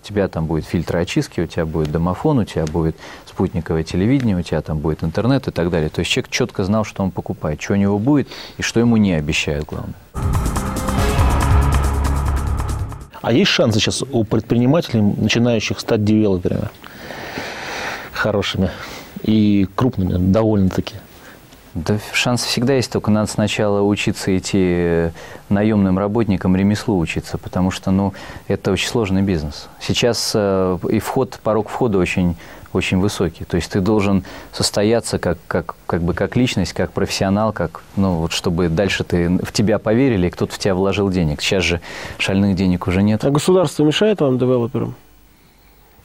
У 0.02 0.08
тебя 0.08 0.28
там 0.28 0.48
будет 0.48 0.66
фильтр 0.66 0.98
очистки, 0.98 1.42
у 1.42 1.46
тебя 1.46 1.66
будет 1.68 1.92
домофон, 1.92 2.40
у 2.40 2.44
тебя 2.44 2.66
будет 2.66 2.96
спутниковое 3.28 3.84
телевидение, 3.84 4.36
у 4.36 4.42
тебя 4.42 4.62
там 4.62 4.80
будет 4.80 5.04
интернет 5.04 5.48
и 5.48 5.52
так 5.52 5.70
далее. 5.70 5.90
То 5.90 6.00
есть 6.00 6.10
человек 6.10 6.32
четко 6.32 6.64
знал, 6.64 6.84
что 6.86 7.04
он 7.04 7.12
покупает, 7.12 7.62
что 7.62 7.74
у 7.74 7.76
него 7.76 8.00
будет 8.00 8.28
и 8.58 8.64
что 8.64 8.80
ему 8.80 8.98
не 8.98 9.14
обещают, 9.14 9.68
главное. 9.68 9.94
А 13.22 13.32
есть 13.32 13.52
шансы 13.52 13.80
сейчас 13.80 14.02
у 14.02 14.24
предпринимателей, 14.24 15.02
начинающих 15.02 15.80
стать 15.80 16.04
девелоперами 16.04 16.70
хорошими 18.12 18.72
и 19.22 19.68
крупными, 19.76 20.32
довольно-таки? 20.32 20.96
Да 21.74 21.98
шанс 22.12 22.44
всегда 22.44 22.74
есть, 22.74 22.92
только 22.92 23.12
надо 23.12 23.32
сначала 23.32 23.82
учиться 23.82 24.38
идти 24.38 24.60
э, 24.60 25.12
наемным 25.48 25.98
работникам 25.98 26.54
ремеслу 26.56 27.00
учиться, 27.00 27.38
потому 27.38 27.72
что, 27.72 27.92
ну, 27.92 28.14
это 28.50 28.74
очень 28.74 28.90
сложный 28.90 29.22
бизнес. 29.22 29.70
Сейчас 29.80 30.34
э, 30.36 30.78
и 30.90 31.00
вход, 31.00 31.40
порог 31.42 31.70
входа 31.70 31.98
очень, 31.98 32.36
очень 32.74 33.00
высокий. 33.00 33.46
То 33.46 33.56
есть 33.56 33.72
ты 33.72 33.80
должен 33.80 34.26
состояться 34.52 35.18
как, 35.18 35.38
как, 35.48 35.76
как 35.86 36.02
бы 36.02 36.14
как 36.14 36.36
личность, 36.36 36.74
как 36.74 36.92
профессионал, 36.92 37.54
как, 37.54 37.84
ну, 37.96 38.16
вот 38.16 38.34
чтобы 38.34 38.68
дальше 38.68 39.06
ты, 39.06 39.30
в 39.30 39.54
тебя 39.54 39.80
поверили, 39.80 40.28
и 40.28 40.30
кто-то 40.30 40.54
в 40.54 40.60
тебя 40.60 40.76
вложил 40.76 41.10
денег. 41.10 41.42
Сейчас 41.42 41.64
же 41.64 41.80
шальных 42.18 42.58
денег 42.58 42.86
уже 42.86 43.02
нет. 43.02 43.24
А 43.24 43.32
государство 43.32 43.86
мешает 43.86 44.20
вам, 44.20 44.38
девелоперам? 44.38 44.94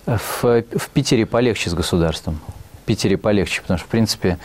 В, 0.07 0.45
в 0.45 0.91
Питере 0.95 1.27
полегче 1.27 1.71
с 1.71 1.75
государством. 1.75 2.39
В 2.83 2.87
Питере 2.87 3.17
полегче, 3.17 3.63
потому 3.63 3.79
что, 3.79 3.89
в 3.89 3.91
принципе, 3.91 4.39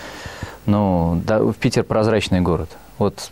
ну, 0.65 1.21
да, 1.26 1.39
в 1.39 1.54
Питер 1.54 1.84
прозрачный 1.84 2.41
город. 2.41 2.69
Вот, 2.97 3.32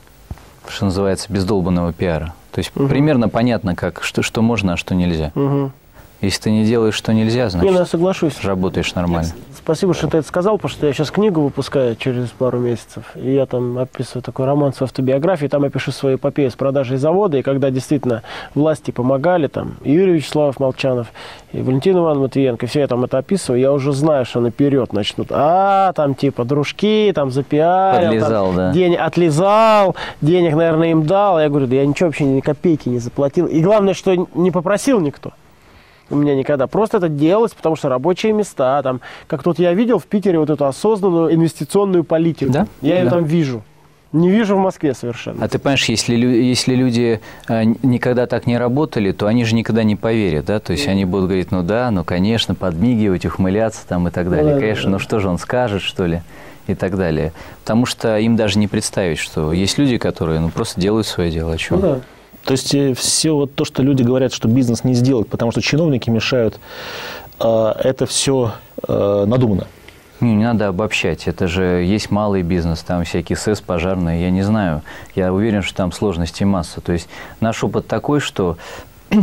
что 0.67 0.85
называется, 0.85 1.31
без 1.31 1.45
долбанного 1.45 1.93
пиара. 1.93 2.33
То 2.51 2.59
есть 2.59 2.71
Мгм. 2.75 2.87
примерно 2.89 3.29
понятно, 3.29 3.75
как, 3.75 4.03
что, 4.03 4.21
что 4.21 4.41
можно, 4.41 4.73
а 4.73 4.77
что 4.77 4.95
нельзя. 4.95 5.31
Угу. 5.35 5.71
Если 6.21 6.41
ты 6.43 6.51
не 6.51 6.65
делаешь, 6.65 6.95
что 6.95 7.13
нельзя, 7.13 7.47
Не, 7.53 7.57
ну, 7.57 7.65
я 7.65 7.71
значит, 7.71 7.91
соглашусь. 7.91 8.43
работаешь 8.43 8.93
нормально. 8.93 9.31
Спасибо, 9.55 9.93
что 9.93 10.07
ты 10.07 10.17
это 10.17 10.27
сказал, 10.27 10.57
потому 10.57 10.69
что 10.69 10.87
я 10.87 10.93
сейчас 10.93 11.11
книгу 11.11 11.41
выпускаю 11.41 11.95
через 11.95 12.29
пару 12.29 12.59
месяцев. 12.59 13.03
И 13.15 13.33
я 13.33 13.45
там 13.45 13.77
описываю 13.77 14.21
такой 14.21 14.45
роман 14.45 14.73
с 14.73 14.81
автобиографией. 14.81 15.49
Там 15.49 15.63
я 15.63 15.69
пишу 15.69 15.91
свою 15.91 16.17
эпопею 16.17 16.51
с 16.51 16.55
продажей 16.55 16.97
завода. 16.97 17.37
И 17.37 17.41
когда 17.41 17.69
действительно 17.69 18.23
власти 18.53 18.91
помогали, 18.91 19.47
там, 19.47 19.75
Юрий 19.83 20.13
Вячеславов 20.13 20.59
Молчанов, 20.59 21.07
и 21.53 21.61
Валентин 21.61 21.97
Иван 21.97 22.19
Матвиенко, 22.19 22.67
все 22.67 22.81
я 22.81 22.87
там 22.87 23.03
это 23.05 23.17
описываю, 23.17 23.61
я 23.61 23.71
уже 23.71 23.93
знаю, 23.93 24.25
что 24.25 24.41
наперед 24.41 24.91
начнут. 24.91 25.27
А, 25.31 25.93
там 25.93 26.15
типа 26.15 26.43
дружки, 26.43 27.11
там 27.15 27.31
запиарил, 27.31 28.09
Подлизал, 28.09 28.47
там, 28.47 28.55
да. 28.55 28.73
день 28.73 28.95
отлизал, 28.95 29.95
денег, 30.21 30.55
наверное, 30.55 30.91
им 30.91 31.05
дал. 31.05 31.39
Я 31.39 31.47
говорю, 31.47 31.67
да 31.67 31.75
я 31.75 31.85
ничего 31.85 32.07
вообще 32.09 32.25
ни 32.25 32.41
копейки 32.41 32.89
не 32.89 32.99
заплатил. 32.99 33.45
И 33.45 33.61
главное, 33.61 33.93
что 33.93 34.27
не 34.33 34.51
попросил 34.51 34.99
никто 34.99 35.31
у 36.09 36.15
меня 36.15 36.35
никогда. 36.35 36.67
Просто 36.67 36.97
это 36.97 37.09
делалось, 37.09 37.51
потому 37.53 37.75
что 37.75 37.89
рабочие 37.89 38.33
места, 38.33 38.81
там, 38.83 39.01
как 39.27 39.43
тут 39.43 39.59
я 39.59 39.73
видел 39.73 39.99
в 39.99 40.05
Питере 40.05 40.39
вот 40.39 40.49
эту 40.49 40.65
осознанную 40.65 41.33
инвестиционную 41.33 42.03
политику. 42.03 42.51
Да, 42.51 42.67
Я 42.81 42.99
ее 42.99 43.05
да. 43.05 43.11
там 43.11 43.23
вижу. 43.23 43.63
Не 44.11 44.31
вижу 44.31 44.55
в 44.55 44.59
Москве 44.59 44.95
совершенно. 44.95 45.45
А 45.45 45.47
ты 45.47 45.59
понимаешь, 45.59 45.85
если, 45.85 46.15
если 46.15 46.73
люди 46.73 47.21
э, 47.47 47.63
никогда 47.83 48.25
так 48.25 48.47
не 48.47 48.57
работали, 48.57 49.11
то 49.11 49.27
они 49.27 49.45
же 49.45 49.53
никогда 49.53 49.83
не 49.83 49.95
поверят, 49.95 50.45
да? 50.45 50.59
То 50.59 50.71
есть 50.71 50.87
они 50.87 51.05
будут 51.05 51.27
говорить, 51.27 51.51
ну 51.51 51.61
да, 51.61 51.91
ну 51.91 52.03
конечно, 52.03 52.55
подмигивать, 52.55 53.27
ухмыляться 53.27 53.87
там 53.87 54.07
и 54.07 54.11
так 54.11 54.31
далее. 54.31 54.55
да, 54.55 54.59
конечно, 54.59 54.85
да. 54.85 54.89
ну 54.91 54.99
что 54.99 55.19
же 55.19 55.29
он 55.29 55.37
скажет, 55.37 55.81
что 55.81 56.05
ли? 56.05 56.21
и 56.71 56.75
так 56.75 56.95
далее. 56.97 57.33
Потому 57.63 57.85
что 57.85 58.17
им 58.19 58.35
даже 58.35 58.59
не 58.59 58.67
представить, 58.67 59.17
что 59.17 59.51
есть 59.53 59.77
люди, 59.77 59.97
которые 59.97 60.39
ну, 60.39 60.49
просто 60.49 60.79
делают 60.79 61.07
свое 61.07 61.31
дело. 61.31 61.53
О 61.53 61.57
чем? 61.57 61.79
Ну 61.79 61.81
да. 61.81 61.99
То 62.45 62.53
есть 62.53 62.73
э, 62.73 62.93
все 62.93 63.31
вот 63.35 63.55
то, 63.55 63.65
что 63.65 63.83
люди 63.83 64.03
говорят, 64.03 64.33
что 64.33 64.47
бизнес 64.47 64.83
не 64.83 64.93
сделать, 64.93 65.27
потому 65.27 65.51
что 65.51 65.61
чиновники 65.61 66.09
мешают, 66.09 66.59
э, 67.39 67.73
это 67.83 68.05
все 68.05 68.53
э, 68.87 69.25
надумано. 69.27 69.67
Не, 70.21 70.35
не 70.35 70.43
надо 70.43 70.67
обобщать. 70.67 71.27
Это 71.27 71.47
же 71.47 71.63
есть 71.63 72.11
малый 72.11 72.41
бизнес, 72.41 72.79
там 72.81 73.03
всякие 73.05 73.37
СЭС, 73.37 73.61
пожарные. 73.61 74.21
Я 74.21 74.31
не 74.31 74.41
знаю. 74.41 74.81
Я 75.15 75.31
уверен, 75.31 75.61
что 75.61 75.75
там 75.75 75.91
сложностей 75.91 76.45
масса. 76.45 76.81
То 76.81 76.91
есть 76.91 77.07
наш 77.39 77.63
опыт 77.63 77.87
такой, 77.87 78.19
что 78.19 78.57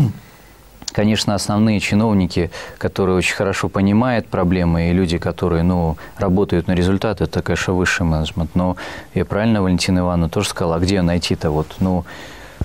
конечно, 0.92 1.34
основные 1.34 1.80
чиновники, 1.80 2.50
которые 2.78 3.16
очень 3.16 3.34
хорошо 3.34 3.68
понимают 3.68 4.28
проблемы, 4.28 4.88
и 4.88 4.92
люди, 4.94 5.18
которые, 5.18 5.62
ну, 5.62 5.98
работают 6.16 6.68
на 6.68 6.72
результат, 6.72 7.20
это, 7.20 7.42
конечно, 7.42 7.74
высший 7.74 8.06
менеджмент. 8.06 8.54
Но 8.54 8.76
я 9.14 9.26
правильно 9.26 9.62
Валентина 9.62 9.98
Ивановна 9.98 10.30
тоже 10.30 10.48
сказала, 10.48 10.76
а 10.76 10.78
где 10.78 11.02
найти-то 11.02 11.50
вот, 11.50 11.76
ну, 11.80 12.06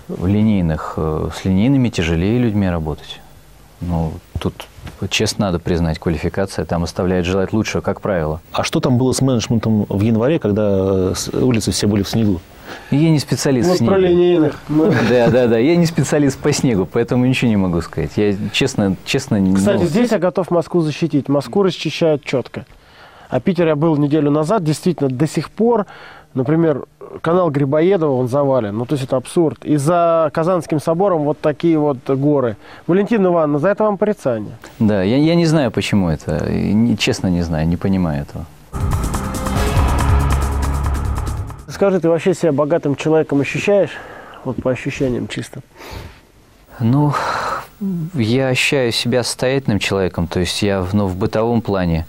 в 0.07 0.27
линейных, 0.27 0.93
э, 0.97 1.29
с 1.35 1.45
линейными 1.45 1.89
тяжелее 1.89 2.39
людьми 2.39 2.69
работать. 2.69 3.19
Ну, 3.81 4.13
тут 4.39 4.67
честно 5.09 5.47
надо 5.47 5.59
признать, 5.59 5.97
квалификация 5.99 6.65
там 6.65 6.83
оставляет 6.83 7.25
желать 7.25 7.51
лучшего, 7.53 7.81
как 7.81 8.01
правило. 8.01 8.39
А 8.51 8.63
что 8.63 8.79
там 8.79 8.97
было 8.97 9.11
с 9.11 9.21
менеджментом 9.21 9.85
в 9.89 10.01
январе, 10.01 10.39
когда 10.39 10.63
э, 10.71 11.13
улицы 11.33 11.71
все 11.71 11.87
были 11.87 12.03
в 12.03 12.09
снегу? 12.09 12.39
Я 12.89 13.09
не 13.09 13.19
специалист 13.19 13.67
Вот 13.67 13.75
в 13.75 13.77
снегу. 13.79 13.91
про 13.93 13.99
линейных. 13.99 14.59
Ну, 14.69 14.91
Да, 15.09 15.29
да, 15.29 15.47
да. 15.47 15.57
Я 15.57 15.75
не 15.75 15.85
специалист 15.85 16.37
по 16.37 16.53
снегу, 16.53 16.85
поэтому 16.85 17.25
ничего 17.25 17.49
не 17.49 17.57
могу 17.57 17.81
сказать. 17.81 18.11
Я 18.15 18.35
честно, 18.53 18.95
честно, 19.03 19.39
ну, 19.39 19.55
Кстати, 19.55 19.85
здесь 19.85 20.11
я 20.11 20.19
готов 20.19 20.51
Москву 20.51 20.81
защитить. 20.81 21.27
Москву 21.27 21.63
расчищают 21.63 22.23
четко. 22.23 22.65
А 23.29 23.39
Питер 23.39 23.67
я 23.67 23.75
был 23.75 23.95
неделю 23.97 24.29
назад, 24.29 24.63
действительно, 24.63 25.09
до 25.09 25.25
сих 25.25 25.49
пор, 25.49 25.85
например, 26.33 26.85
канал 27.21 27.49
Грибоедова, 27.49 28.13
он 28.13 28.27
завален. 28.27 28.77
Ну, 28.77 28.85
то 28.85 28.93
есть 28.93 29.05
это 29.05 29.17
абсурд. 29.17 29.65
И 29.65 29.77
за 29.77 30.29
Казанским 30.33 30.79
собором 30.79 31.23
вот 31.23 31.39
такие 31.39 31.77
вот 31.77 31.97
горы. 32.09 32.57
Валентина 32.87 33.27
Ивановна, 33.27 33.59
за 33.59 33.69
это 33.69 33.83
вам 33.83 33.97
порицание. 33.97 34.57
да, 34.79 35.03
я, 35.03 35.17
я 35.17 35.35
не 35.35 35.45
знаю, 35.45 35.71
почему 35.71 36.09
это. 36.09 36.45
И 36.49 36.95
честно 36.97 37.27
не 37.27 37.41
знаю, 37.41 37.67
не 37.67 37.77
понимаю 37.77 38.23
этого. 38.23 38.45
Скажи, 41.67 41.99
ты 41.99 42.09
вообще 42.09 42.33
себя 42.33 42.51
богатым 42.51 42.95
человеком 42.95 43.41
ощущаешь? 43.41 43.97
Вот 44.43 44.61
по 44.61 44.71
ощущениям 44.71 45.27
чисто. 45.27 45.61
Ну, 46.79 47.13
я 48.13 48.49
ощущаю 48.49 48.91
себя 48.91 49.23
состоятельным 49.23 49.79
человеком, 49.79 50.27
то 50.27 50.39
есть 50.39 50.61
я 50.61 50.85
ну, 50.93 51.07
в 51.07 51.15
бытовом 51.15 51.61
плане 51.61 52.05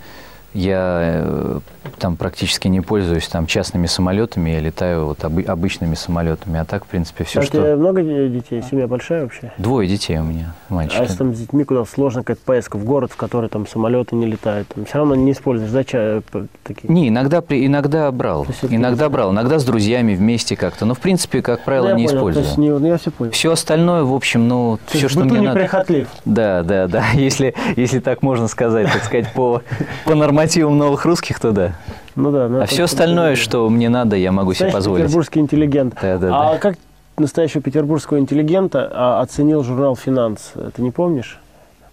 я 0.55 1.01
э, 1.25 1.59
там 1.99 2.17
практически 2.17 2.69
не 2.69 2.81
пользуюсь 2.81 3.27
там 3.29 3.47
частными 3.47 3.87
самолетами, 3.87 4.51
я 4.51 4.61
летаю 4.61 5.07
вот 5.07 5.19
обы- 5.25 5.45
обычными 5.45 5.95
самолетами, 5.95 6.59
а 6.61 6.65
так, 6.65 6.85
в 6.85 6.89
принципе, 6.89 7.25
все, 7.25 7.41
а 7.41 7.43
у 7.43 7.47
тебя 7.47 7.61
что... 7.63 7.77
много 7.77 8.03
де- 8.03 8.29
детей? 8.29 8.63
Семья 8.69 8.87
большая 8.87 9.23
вообще? 9.23 9.53
Двое 9.59 9.89
детей 9.89 10.19
у 10.19 10.25
меня, 10.25 10.53
мальчики. 10.69 10.99
А 10.99 11.03
если 11.03 11.17
там 11.17 11.35
с 11.35 11.39
детьми 11.39 11.65
куда 11.65 11.85
сложно 11.85 12.23
какая-то 12.23 12.43
поездка 12.45 12.77
в 12.77 12.85
город, 12.85 13.13
в 13.13 13.17
который 13.17 13.49
там 13.49 13.67
самолеты 13.67 14.15
не 14.15 14.27
летают, 14.27 14.69
там 14.69 14.85
все 14.85 14.99
равно 14.99 15.15
не 15.15 15.33
используешь, 15.33 15.71
да, 15.71 16.21
п- 16.31 16.47
такие? 16.65 16.93
Не, 16.93 17.09
иногда, 17.09 17.41
при- 17.41 17.67
иногда 17.67 18.11
брал, 18.13 18.47
иногда 18.69 19.09
брал, 19.09 19.33
иногда 19.33 19.59
с 19.59 19.65
друзьями 19.65 20.15
вместе 20.15 20.57
как-то, 20.57 20.85
но 20.85 20.95
в 20.95 21.01
принципе, 21.01 21.41
как 21.43 21.65
правило, 21.65 21.85
Ну, 21.85 21.91
я 21.91 21.95
не 21.97 22.07
понял, 22.07 22.19
использую. 22.19 22.45
Есть 22.45 22.59
не, 22.59 22.71
ну, 22.71 22.87
я 22.87 22.99
все 22.99 23.11
понял. 23.11 23.33
Все 23.33 23.53
остальное, 23.53 24.03
в 24.05 24.13
общем, 24.15 24.49
ну, 24.49 24.79
То 24.91 24.99
все, 24.99 25.09
что 25.09 25.21
мне 25.25 25.41
надо. 25.41 25.59
неприхотлив. 25.59 26.09
Да, 26.25 26.63
да, 26.63 26.87
да. 26.89 27.05
Если, 27.15 27.55
если 27.77 28.01
так 28.01 28.23
можно 28.23 28.49
сказать, 28.49 28.91
так 28.93 29.05
сказать, 29.05 29.33
по, 29.33 29.63
по 30.05 30.15
нормативам 30.43 30.79
новых 30.79 31.05
русских, 31.05 31.39
то 31.41 31.53
да. 31.53 31.73
Ну 32.17 32.31
да. 32.33 32.49
ну, 32.49 32.61
А 32.63 32.67
все 32.67 32.85
остальное, 32.85 33.37
что 33.37 33.69
мне 33.71 33.89
надо, 33.89 34.17
я 34.17 34.33
могу 34.33 34.55
себе 34.55 34.71
позволить. 34.71 35.05
петербургский 35.05 35.41
интеллигент. 35.41 35.95
Да, 36.03 36.19
да, 36.19 36.29
а 36.29 36.53
да. 36.55 36.59
как 36.59 36.77
настоящего 37.17 37.63
петербургского 37.63 38.19
интеллигента 38.19 38.91
а, 38.93 39.21
оценил 39.21 39.63
журнал 39.63 39.95
«Финанс»? 39.97 40.53
Ты 40.75 40.83
не 40.83 40.91
помнишь 40.91 41.39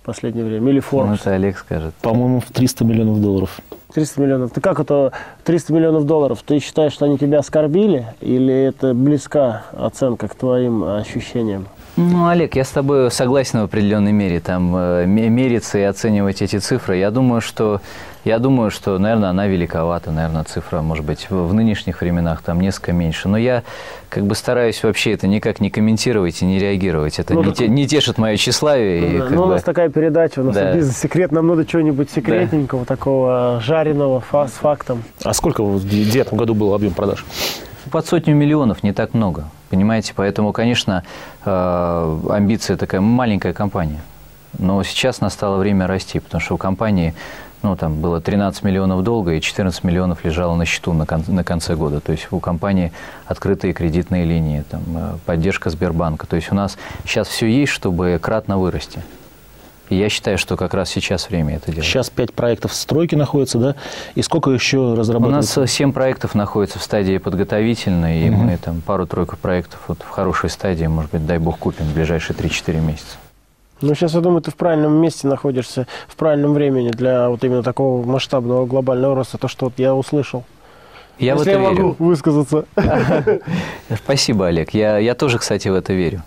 в 0.02 0.06
последнее 0.06 0.46
время? 0.46 0.72
Или 0.72 0.82
Ну, 0.92 0.98
Forbes? 1.00 1.20
это 1.22 1.34
Олег 1.36 1.58
скажет. 1.60 1.94
По-моему, 2.02 2.40
в 2.40 2.46
300 2.52 2.84
миллионов 2.86 3.22
долларов. 3.22 3.60
300 3.94 4.22
миллионов. 4.22 4.52
Ты 4.52 4.62
как 4.62 4.80
это 4.80 5.12
300 5.46 5.74
миллионов 5.74 6.06
долларов? 6.06 6.40
Ты 6.46 6.60
считаешь, 6.60 6.94
что 6.94 7.06
они 7.06 7.18
тебя 7.18 7.40
оскорбили? 7.40 8.08
Или 8.22 8.54
это 8.54 8.94
близка 8.94 9.64
оценка 9.78 10.28
к 10.28 10.36
твоим 10.36 10.84
ощущениям? 10.84 11.68
Ну, 11.98 12.28
Олег, 12.28 12.56
я 12.56 12.64
с 12.64 12.70
тобой 12.70 13.12
согласен 13.12 13.60
в 13.60 13.64
определенной 13.64 14.14
мере. 14.14 14.40
Там 14.40 14.74
э, 14.76 15.06
ме- 15.06 15.28
мериться 15.28 15.78
и 15.80 15.82
оценивать 15.82 16.42
эти 16.42 16.58
цифры. 16.60 16.96
Я 16.98 17.12
думаю, 17.12 17.42
что, 17.42 17.82
я 18.26 18.40
думаю, 18.40 18.70
что, 18.72 18.98
наверное, 18.98 19.30
она 19.30 19.48
великовата. 19.48 20.12
Наверное, 20.12 20.44
цифра, 20.44 20.82
может 20.82 21.06
быть, 21.06 21.28
в, 21.30 21.54
нынешних 21.54 22.02
временах 22.02 22.42
там 22.42 22.60
несколько 22.60 22.92
меньше. 22.92 23.30
Но 23.30 23.38
я 23.38 23.64
как 24.10 24.26
бы 24.26 24.36
стараюсь 24.36 24.84
вообще 24.84 25.14
это 25.14 25.28
никак 25.28 25.60
не 25.62 25.70
комментировать 25.70 26.42
и 26.42 26.46
не 26.46 26.60
реагировать. 26.60 27.20
Это 27.20 27.34
Ну, 27.34 27.42
не, 27.42 27.46
так- 27.48 27.56
те- 27.58 27.68
не 27.68 27.88
тешит 27.88 28.18
мое 28.18 28.36
тщеславие. 28.38 28.98
и 29.00 29.10
Ну, 29.14 29.18
да. 29.20 29.24
как 29.26 29.32
ну, 29.36 29.42
у 29.44 29.46
бы- 29.46 29.52
нас 29.54 29.64
такая 29.64 29.90
передача, 29.90 30.40
у 30.40 30.44
нас 30.44 30.56
Да. 30.56 30.74
бизнес-секрет, 30.74 31.32
нам 31.32 31.48
надо 31.48 31.66
чего-нибудь 31.66 32.10
секретненького, 32.12 32.86
такого 32.86 33.62
жареного, 33.64 34.22
с 34.32 34.52
фактом. 34.52 35.04
А 35.24 35.34
сколько 35.34 35.64
в 35.64 35.80
2009 35.82 36.34
году 36.34 36.54
был 36.56 36.74
объем 36.74 36.94
продаж? 36.94 37.26
Под 37.92 38.06
сотню 38.06 38.36
миллионов 38.36 38.84
не 38.84 38.92
так 38.94 39.14
много, 39.14 39.46
понимаете? 39.70 40.14
Поэтому, 40.16 40.52
конечно, 40.52 41.04
э, 41.46 42.20
амбиция 42.30 42.78
такая 42.78 43.02
маленькая 43.02 43.54
компания. 43.54 44.02
Но 44.58 44.84
сейчас 44.84 45.22
настало 45.22 45.58
время 45.58 45.88
расти, 45.88 46.20
потому 46.20 46.42
что 46.42 46.56
у 46.56 46.58
компании 46.58 47.14
ну, 47.62 47.76
там 47.76 48.00
было 48.00 48.22
13 48.22 48.64
миллионов 48.64 49.04
долга 49.04 49.34
и 49.34 49.42
14 49.42 49.84
миллионов 49.84 50.24
лежало 50.24 50.56
на 50.56 50.66
счету 50.66 50.94
на, 50.94 51.06
кон- 51.06 51.24
на 51.28 51.44
конце 51.44 51.76
года. 51.76 52.00
То 52.00 52.12
есть 52.14 52.28
у 52.32 52.40
компании 52.40 52.92
открытые 53.26 53.74
кредитные 53.74 54.24
линии, 54.26 54.64
там, 54.70 54.82
э, 54.96 55.14
поддержка 55.26 55.70
Сбербанка. 55.70 56.26
То 56.28 56.36
есть 56.38 56.52
у 56.52 56.56
нас 56.56 56.78
сейчас 57.06 57.28
все 57.28 57.48
есть, 57.48 57.72
чтобы 57.72 58.18
кратно 58.22 58.58
вырасти. 58.58 59.02
И 59.90 59.96
я 59.96 60.08
считаю, 60.08 60.38
что 60.38 60.56
как 60.56 60.76
раз 60.76 60.90
сейчас 60.90 61.30
время 61.30 61.56
это 61.56 61.72
делать. 61.72 61.84
Сейчас 61.88 62.12
5 62.12 62.34
проектов 62.34 62.72
в 62.74 62.76
стройке 62.76 63.18
находятся, 63.18 63.58
да? 63.58 63.76
И 64.14 64.22
сколько 64.22 64.52
еще 64.52 64.78
У 64.78 64.96
разрабатывается? 64.96 65.62
нас 65.62 65.72
7 65.72 65.92
проектов 65.94 66.36
находится 66.36 66.78
в 66.78 66.84
стадии 66.84 67.18
подготовительной, 67.18 68.22
и 68.22 68.30
Мгм. 68.30 68.40
мы 68.46 68.58
там 68.58 68.82
пару-тройку 68.82 69.36
проектов 69.36 69.80
вот 69.88 70.04
в 70.04 70.10
хорошей 70.10 70.52
стадии, 70.52 70.86
может 70.86 71.12
быть, 71.12 71.26
дай 71.26 71.40
бог, 71.40 71.58
купим 71.58 71.86
в 71.88 71.94
ближайшие 71.96 72.36
3-4 72.38 72.80
месяца. 72.82 73.18
Ну, 73.82 73.96
сейчас, 73.96 74.14
я 74.14 74.20
думаю, 74.20 74.42
ты 74.42 74.52
в 74.52 74.56
правильном 74.56 74.94
месте 74.94 75.28
находишься, 75.28 75.88
в 76.08 76.16
правильном 76.16 76.54
времени 76.54 76.90
для 76.90 77.30
вот 77.30 77.44
именно 77.44 77.64
такого 77.64 78.06
масштабного 78.06 78.66
глобального 78.66 79.16
роста, 79.16 79.38
то, 79.38 79.48
что 79.48 79.66
вот 79.66 79.74
я 79.78 79.96
услышал. 79.96 80.44
Я 81.18 81.34
Если 81.34 81.38
в 81.38 81.42
это 81.42 81.52
я 81.52 81.58
верю. 81.70 81.88
могу 81.88 81.96
высказаться. 82.04 82.66
Спасибо, 84.04 84.48
Олег. 84.48 84.74
Я, 84.74 84.98
я 84.98 85.16
тоже, 85.16 85.38
кстати, 85.38 85.68
в 85.68 85.74
это 85.74 85.94
верю. 85.94 86.24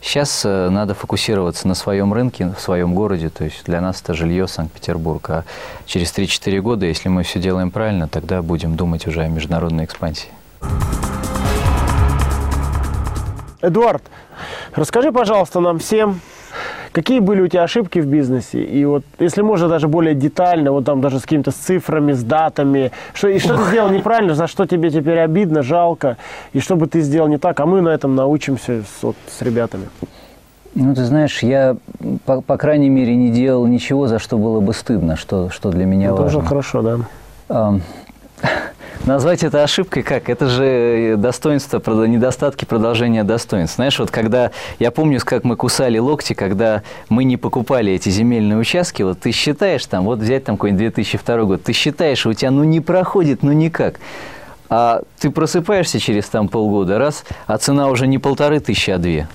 Сейчас 0.00 0.44
э, 0.44 0.68
надо 0.68 0.94
фокусироваться 0.94 1.66
на 1.66 1.74
своем 1.74 2.12
рынке, 2.12 2.52
в 2.56 2.60
своем 2.60 2.94
городе. 2.94 3.30
То 3.30 3.44
есть 3.44 3.64
для 3.64 3.80
нас 3.80 4.00
это 4.00 4.14
жилье 4.14 4.46
Санкт-Петербург. 4.46 5.28
А 5.30 5.44
через 5.86 6.12
3-4 6.16 6.60
года, 6.60 6.86
если 6.86 7.08
мы 7.08 7.24
все 7.24 7.40
делаем 7.40 7.70
правильно, 7.72 8.06
тогда 8.08 8.42
будем 8.42 8.76
думать 8.76 9.06
уже 9.08 9.22
о 9.22 9.28
международной 9.28 9.84
экспансии. 9.84 10.28
Эдуард, 13.60 14.02
расскажи, 14.74 15.12
пожалуйста, 15.12 15.60
нам 15.60 15.78
всем, 15.78 16.20
какие 16.92 17.20
были 17.20 17.42
у 17.42 17.48
тебя 17.48 17.62
ошибки 17.62 17.98
в 17.98 18.06
бизнесе? 18.06 18.62
И 18.62 18.84
вот, 18.84 19.04
если 19.18 19.42
можно, 19.42 19.68
даже 19.68 19.88
более 19.88 20.14
детально, 20.14 20.72
вот 20.72 20.84
там 20.84 21.00
даже 21.00 21.18
с 21.18 21.22
какими-то 21.22 21.52
цифрами, 21.52 22.12
с 22.12 22.22
датами. 22.22 22.92
Что, 23.14 23.28
и 23.28 23.38
что 23.38 23.56
ты 23.56 23.64
сделал 23.64 23.90
неправильно, 23.90 24.34
за 24.34 24.46
что 24.46 24.66
тебе 24.66 24.90
теперь 24.90 25.18
обидно, 25.18 25.62
жалко, 25.62 26.16
и 26.52 26.60
что 26.60 26.76
бы 26.76 26.86
ты 26.86 27.00
сделал 27.00 27.28
не 27.28 27.38
так, 27.38 27.58
а 27.60 27.66
мы 27.66 27.80
на 27.80 27.90
этом 27.90 28.14
научимся 28.14 28.82
с, 28.82 29.02
вот, 29.02 29.16
с 29.26 29.42
ребятами. 29.42 29.88
Ну, 30.74 30.94
ты 30.94 31.04
знаешь, 31.04 31.42
я, 31.42 31.76
по, 32.24 32.40
по 32.40 32.56
крайней 32.56 32.88
мере, 32.88 33.16
не 33.16 33.30
делал 33.30 33.66
ничего, 33.66 34.06
за 34.06 34.18
что 34.18 34.38
было 34.38 34.60
бы 34.60 34.72
стыдно, 34.74 35.16
что, 35.16 35.50
что 35.50 35.70
для 35.70 35.86
меня 35.86 36.08
Это 36.12 36.22
важно. 36.22 36.38
уже 36.38 36.46
хорошо, 36.46 36.82
да. 36.82 36.98
Ам, 37.48 37.82
Назвать 39.06 39.42
это 39.42 39.62
ошибкой 39.62 40.02
как? 40.02 40.28
Это 40.28 40.48
же 40.48 41.14
достоинство, 41.16 41.78
прода- 41.78 42.06
недостатки 42.06 42.64
продолжения 42.64 43.24
достоинств. 43.24 43.76
Знаешь, 43.76 43.98
вот 43.98 44.10
когда, 44.10 44.50
я 44.78 44.90
помню, 44.90 45.20
как 45.24 45.44
мы 45.44 45.56
кусали 45.56 45.98
локти, 45.98 46.34
когда 46.34 46.82
мы 47.08 47.24
не 47.24 47.36
покупали 47.36 47.92
эти 47.92 48.10
земельные 48.10 48.58
участки, 48.58 49.02
вот 49.02 49.20
ты 49.20 49.32
считаешь 49.32 49.86
там, 49.86 50.04
вот 50.04 50.18
взять 50.18 50.44
там 50.44 50.56
какой-нибудь 50.56 50.94
2002 50.94 51.44
год, 51.44 51.62
ты 51.62 51.72
считаешь, 51.72 52.26
у 52.26 52.32
тебя 52.34 52.50
ну 52.50 52.64
не 52.64 52.80
проходит, 52.80 53.42
ну 53.42 53.52
никак. 53.52 53.94
А 54.68 55.02
ты 55.18 55.30
просыпаешься 55.30 55.98
через 55.98 56.26
там 56.26 56.48
полгода, 56.48 56.98
раз, 56.98 57.24
а 57.46 57.56
цена 57.56 57.88
уже 57.88 58.06
не 58.06 58.18
полторы 58.18 58.60
тысячи, 58.60 58.90
а 58.90 58.98
две. 58.98 59.26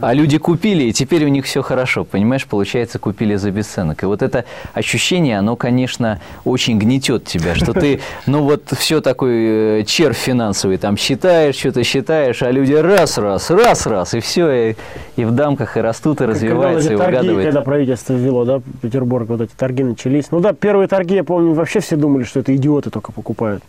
А 0.00 0.14
люди 0.14 0.38
купили, 0.38 0.84
и 0.84 0.92
теперь 0.92 1.24
у 1.24 1.28
них 1.28 1.44
все 1.44 1.62
хорошо, 1.62 2.04
понимаешь, 2.04 2.46
получается, 2.46 2.98
купили 2.98 3.34
за 3.36 3.50
бесценок. 3.50 4.02
И 4.02 4.06
вот 4.06 4.22
это 4.22 4.44
ощущение, 4.72 5.38
оно, 5.38 5.56
конечно, 5.56 6.20
очень 6.44 6.78
гнетет 6.78 7.24
тебя, 7.24 7.54
что 7.54 7.72
ты, 7.74 8.00
ну 8.26 8.42
вот 8.42 8.72
все 8.76 9.00
такой 9.00 9.80
э, 9.80 9.84
червь 9.84 10.16
финансовый, 10.16 10.78
там 10.78 10.96
считаешь, 10.96 11.56
что-то 11.56 11.84
считаешь, 11.84 12.42
а 12.42 12.50
люди 12.50 12.72
раз-раз, 12.72 13.50
раз-раз, 13.50 14.14
и 14.14 14.20
все, 14.20 14.70
и, 14.70 14.76
и 15.16 15.24
в 15.24 15.32
дамках 15.32 15.76
и 15.76 15.80
растут, 15.80 16.20
и 16.22 16.24
развиваются, 16.24 16.90
когда 16.90 16.94
и 16.94 16.98
торги, 16.98 17.16
угадывают. 17.18 17.44
когда 17.44 17.60
правительство 17.60 18.14
ввело, 18.14 18.44
да, 18.44 18.62
Петербург, 18.80 19.28
вот 19.28 19.42
эти 19.42 19.52
торги 19.52 19.84
начались. 19.84 20.30
Ну 20.30 20.40
да, 20.40 20.54
первые 20.54 20.88
торги, 20.88 21.14
я 21.14 21.24
помню, 21.24 21.52
вообще 21.52 21.80
все 21.80 21.96
думали, 21.96 22.24
что 22.24 22.40
это 22.40 22.54
идиоты 22.56 22.90
только 22.90 23.12
покупают. 23.12 23.62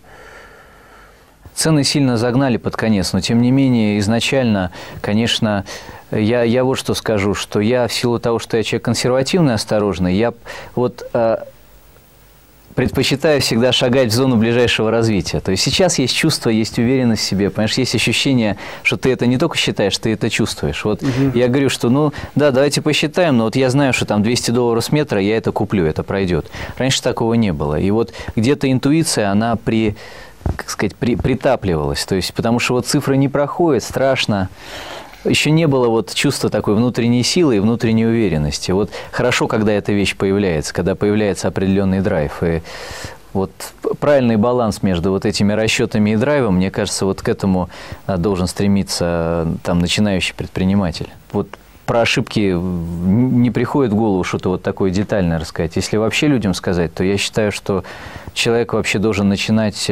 Цены 1.56 1.86
сильно 1.86 2.18
загнали 2.18 2.58
под 2.58 2.76
конец, 2.76 3.14
но 3.14 3.22
тем 3.22 3.42
не 3.42 3.50
менее 3.50 3.98
изначально, 4.00 4.72
конечно, 5.02 5.64
я, 6.12 6.44
я 6.44 6.64
вот 6.64 6.76
что 6.76 6.94
скажу, 6.94 7.34
что 7.34 7.60
я 7.60 7.88
в 7.88 7.94
силу 7.94 8.20
того, 8.20 8.40
что 8.40 8.58
я 8.58 8.64
человек 8.64 8.86
консервативный, 8.86 9.54
осторожный, 9.54 10.16
я 10.16 10.34
вот 10.76 11.08
э, 11.14 11.38
предпочитаю 12.76 13.42
всегда 13.42 13.72
шагать 13.72 14.10
в 14.10 14.14
зону 14.14 14.36
ближайшего 14.36 14.92
развития. 14.92 15.40
То 15.40 15.52
есть 15.52 15.64
сейчас 15.64 15.98
есть 15.98 16.16
чувство, 16.16 16.50
есть 16.50 16.78
уверенность 16.78 17.24
в 17.24 17.26
себе, 17.26 17.50
понимаешь, 17.50 17.74
есть 17.78 17.96
ощущение, 17.96 18.58
что 18.84 18.98
ты 18.98 19.12
это 19.12 19.26
не 19.26 19.38
только 19.38 19.58
считаешь, 19.58 19.98
ты 19.98 20.14
это 20.14 20.30
чувствуешь. 20.30 20.84
Вот 20.84 21.02
я 21.34 21.48
говорю, 21.48 21.70
что 21.70 21.90
ну 21.90 22.14
да, 22.36 22.52
давайте 22.52 22.82
посчитаем, 22.82 23.38
но 23.38 23.46
вот 23.46 23.56
я 23.56 23.70
знаю, 23.70 23.94
что 23.94 24.06
там 24.06 24.22
200 24.22 24.52
долларов 24.52 24.84
с 24.84 24.92
метра, 24.92 25.20
я 25.22 25.38
это 25.38 25.52
куплю, 25.52 25.86
это 25.86 26.04
пройдет. 26.04 26.48
Раньше 26.78 27.02
такого 27.02 27.34
не 27.34 27.54
было. 27.54 27.80
И 27.80 27.90
вот 27.92 28.14
где-то 28.36 28.72
интуиция, 28.72 29.32
она 29.32 29.56
при 29.56 29.96
как 30.56 30.70
сказать, 30.70 30.96
при, 30.96 31.16
притапливалась. 31.16 32.06
То 32.06 32.14
есть, 32.14 32.32
потому 32.34 32.60
что 32.60 32.76
вот 32.76 32.86
цифры 32.86 33.18
не 33.18 33.28
проходят, 33.28 33.84
страшно. 33.84 34.50
Еще 35.26 35.52
не 35.52 35.68
было 35.68 35.88
вот 35.88 36.14
чувства 36.14 36.50
такой 36.50 36.76
внутренней 36.76 37.24
силы 37.24 37.58
и 37.58 37.60
внутренней 37.60 38.06
уверенности. 38.06 38.72
Вот 38.72 38.92
хорошо, 39.12 39.48
когда 39.48 39.72
эта 39.72 39.92
вещь 39.92 40.16
появляется, 40.16 40.74
когда 40.74 40.96
появляется 40.96 41.48
определенный 41.48 42.02
драйв. 42.02 42.44
И 42.44 42.62
вот 43.34 43.52
правильный 44.00 44.38
баланс 44.38 44.82
между 44.82 45.12
вот 45.12 45.26
этими 45.26 45.52
расчетами 45.54 46.12
и 46.12 46.16
драйвом, 46.16 46.56
мне 46.56 46.72
кажется, 46.72 47.06
вот 47.06 47.22
к 47.22 47.28
этому 47.28 47.70
а, 48.06 48.18
должен 48.18 48.48
стремиться 48.48 49.48
там 49.64 49.80
начинающий 49.80 50.34
предприниматель. 50.36 51.10
Вот 51.32 51.50
про 51.86 52.02
ошибки 52.02 52.54
не 52.56 53.52
приходит 53.52 53.92
в 53.92 53.96
голову 53.96 54.24
что-то 54.24 54.50
вот 54.50 54.64
такое 54.64 54.90
детальное 54.90 55.40
рассказать. 55.40 55.76
Если 55.76 55.98
вообще 55.98 56.28
людям 56.28 56.54
сказать, 56.54 56.94
то 56.94 57.04
я 57.04 57.18
считаю, 57.18 57.52
что 57.52 57.84
человек 58.34 58.74
вообще 58.74 59.00
должен 59.00 59.28
начинать 59.30 59.90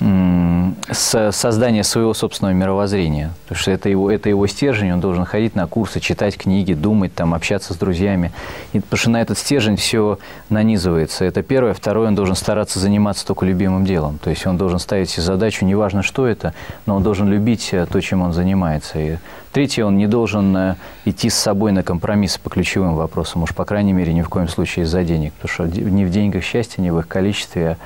с 0.00 1.32
создания 1.32 1.82
своего 1.82 2.14
собственного 2.14 2.54
мировоззрения. 2.54 3.32
Потому 3.42 3.58
что 3.58 3.70
это 3.72 3.88
его, 3.88 4.10
это 4.10 4.28
его 4.28 4.46
стержень, 4.46 4.92
он 4.92 5.00
должен 5.00 5.24
ходить 5.24 5.56
на 5.56 5.66
курсы, 5.66 5.98
читать 5.98 6.36
книги, 6.36 6.74
думать, 6.74 7.14
там, 7.14 7.34
общаться 7.34 7.74
с 7.74 7.76
друзьями. 7.76 8.32
И, 8.72 8.80
потому 8.80 8.98
что 8.98 9.10
на 9.10 9.20
этот 9.20 9.38
стержень 9.38 9.76
все 9.76 10.18
нанизывается. 10.50 11.24
Это 11.24 11.42
первое. 11.42 11.74
Второе, 11.74 12.08
он 12.08 12.14
должен 12.14 12.36
стараться 12.36 12.78
заниматься 12.78 13.26
только 13.26 13.44
любимым 13.44 13.84
делом. 13.84 14.18
То 14.18 14.30
есть 14.30 14.46
он 14.46 14.56
должен 14.56 14.78
ставить 14.78 15.10
себе 15.10 15.22
задачу, 15.22 15.64
неважно, 15.64 16.02
что 16.02 16.26
это, 16.26 16.54
но 16.86 16.96
он 16.96 17.02
должен 17.02 17.28
любить 17.28 17.70
э, 17.72 17.86
то, 17.86 18.00
чем 18.00 18.22
он 18.22 18.32
занимается. 18.32 18.98
И 18.98 19.16
третье, 19.52 19.84
он 19.84 19.96
не 19.96 20.06
должен 20.06 20.56
э, 20.56 20.74
идти 21.06 21.28
с 21.28 21.34
собой 21.34 21.72
на 21.72 21.82
компромисс 21.82 22.38
по 22.38 22.50
ключевым 22.50 22.94
вопросам. 22.94 23.42
Уж, 23.42 23.52
по 23.52 23.64
крайней 23.64 23.92
мере, 23.92 24.14
ни 24.14 24.22
в 24.22 24.28
коем 24.28 24.48
случае 24.48 24.84
из-за 24.84 25.02
денег. 25.02 25.32
Потому 25.40 25.70
что 25.70 25.80
не 25.80 26.04
в 26.04 26.10
деньгах 26.10 26.44
счастье, 26.44 26.82
не 26.82 26.92
в 26.92 26.98
их 27.00 27.08
количестве, 27.08 27.70
а 27.70 27.76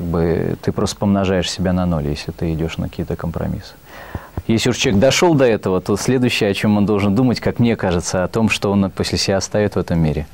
как 0.00 0.08
бы 0.08 0.56
ты 0.62 0.72
просто 0.72 0.96
помножаешь 0.96 1.50
себя 1.50 1.74
на 1.74 1.84
ноль, 1.84 2.08
если 2.08 2.32
ты 2.32 2.54
идешь 2.54 2.78
на 2.78 2.88
какие-то 2.88 3.16
компромиссы. 3.16 3.74
Если 4.46 4.70
уж 4.70 4.78
человек 4.78 4.98
дошел 4.98 5.34
до 5.34 5.44
этого, 5.44 5.82
то 5.82 5.94
следующее, 5.98 6.50
о 6.50 6.54
чем 6.54 6.78
он 6.78 6.86
должен 6.86 7.14
думать, 7.14 7.38
как 7.38 7.58
мне 7.58 7.76
кажется, 7.76 8.24
о 8.24 8.28
том, 8.28 8.48
что 8.48 8.72
он 8.72 8.90
после 8.90 9.18
себя 9.18 9.36
оставит 9.36 9.74
в 9.74 9.78
этом 9.78 10.00
мире. 10.00 10.26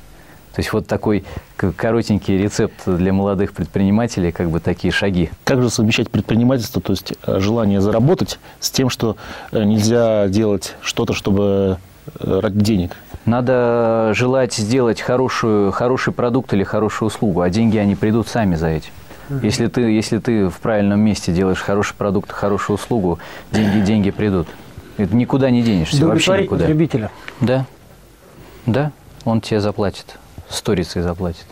То 0.53 0.61
есть 0.61 0.71
вот 0.71 0.87
такой 0.87 1.25
коротенький 1.57 2.37
рецепт 2.37 2.75
для 2.85 3.11
молодых 3.11 3.51
предпринимателей, 3.51 4.31
как 4.31 4.49
бы 4.49 4.61
такие 4.61 4.93
шаги. 4.93 5.29
Как 5.43 5.61
же 5.61 5.69
совмещать 5.69 6.09
предпринимательство, 6.09 6.81
то 6.81 6.93
есть 6.93 7.13
э, 7.27 7.39
желание 7.41 7.81
заработать, 7.81 8.39
с 8.61 8.71
тем, 8.71 8.89
что 8.89 9.17
э, 9.51 9.61
нельзя 9.65 10.29
делать 10.29 10.75
что-то, 10.81 11.11
чтобы 11.11 11.77
э, 12.21 12.39
ради 12.39 12.59
денег? 12.61 12.95
Надо 13.25 14.13
желать 14.15 14.53
сделать 14.53 15.01
хорошую, 15.01 15.73
хороший 15.73 16.13
продукт 16.13 16.53
или 16.53 16.63
хорошую 16.63 17.07
услугу, 17.07 17.41
а 17.41 17.49
деньги, 17.49 17.77
они 17.77 17.95
придут 17.95 18.29
сами 18.29 18.55
за 18.55 18.67
этим. 18.69 18.91
Если 19.29 19.67
ты, 19.67 19.81
если 19.81 20.19
ты 20.19 20.49
в 20.49 20.59
правильном 20.59 20.99
месте 20.99 21.33
делаешь 21.33 21.59
хороший 21.59 21.95
продукт, 21.95 22.31
хорошую 22.31 22.75
услугу, 22.75 23.19
деньги, 23.51 23.85
деньги 23.85 24.11
придут. 24.11 24.47
Это 24.97 25.15
никуда 25.15 25.49
не 25.49 25.61
денешься, 25.61 26.05
вообще 26.07 26.43
никуда. 26.43 26.63
потребителя. 26.63 27.11
Да, 27.41 27.65
да, 28.65 28.91
он 29.25 29.41
тебе 29.41 29.59
заплатит, 29.59 30.17
сторицей 30.49 31.01
заплатит. 31.01 31.45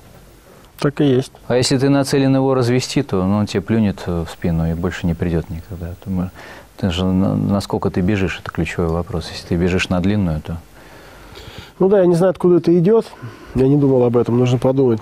Так 0.79 0.99
и 1.01 1.05
есть. 1.05 1.31
А 1.47 1.55
если 1.55 1.77
ты 1.77 1.89
нацелен 1.89 2.35
его 2.35 2.53
развести, 2.53 3.01
то 3.01 3.23
ну, 3.23 3.38
он 3.38 3.45
тебе 3.45 3.61
плюнет 3.61 4.05
в 4.07 4.27
спину 4.31 4.69
и 4.69 4.73
больше 4.73 5.05
не 5.05 5.13
придет 5.13 5.49
никогда. 5.49 5.93
Ты, 6.03 6.29
ты 6.77 6.91
же, 6.91 7.05
насколько 7.05 7.89
ты 7.89 8.01
бежишь, 8.01 8.39
это 8.41 8.51
ключевой 8.51 8.89
вопрос. 8.89 9.29
Если 9.31 9.47
ты 9.47 9.55
бежишь 9.55 9.89
на 9.89 10.01
длинную, 10.01 10.41
то... 10.41 10.57
Ну 11.79 11.88
да, 11.88 11.99
я 11.99 12.05
не 12.05 12.15
знаю, 12.15 12.31
откуда 12.31 12.57
это 12.57 12.77
идет. 12.77 13.05
Я 13.53 13.67
не 13.67 13.77
думал 13.77 14.03
об 14.03 14.17
этом, 14.17 14.38
нужно 14.38 14.57
подумать 14.57 14.99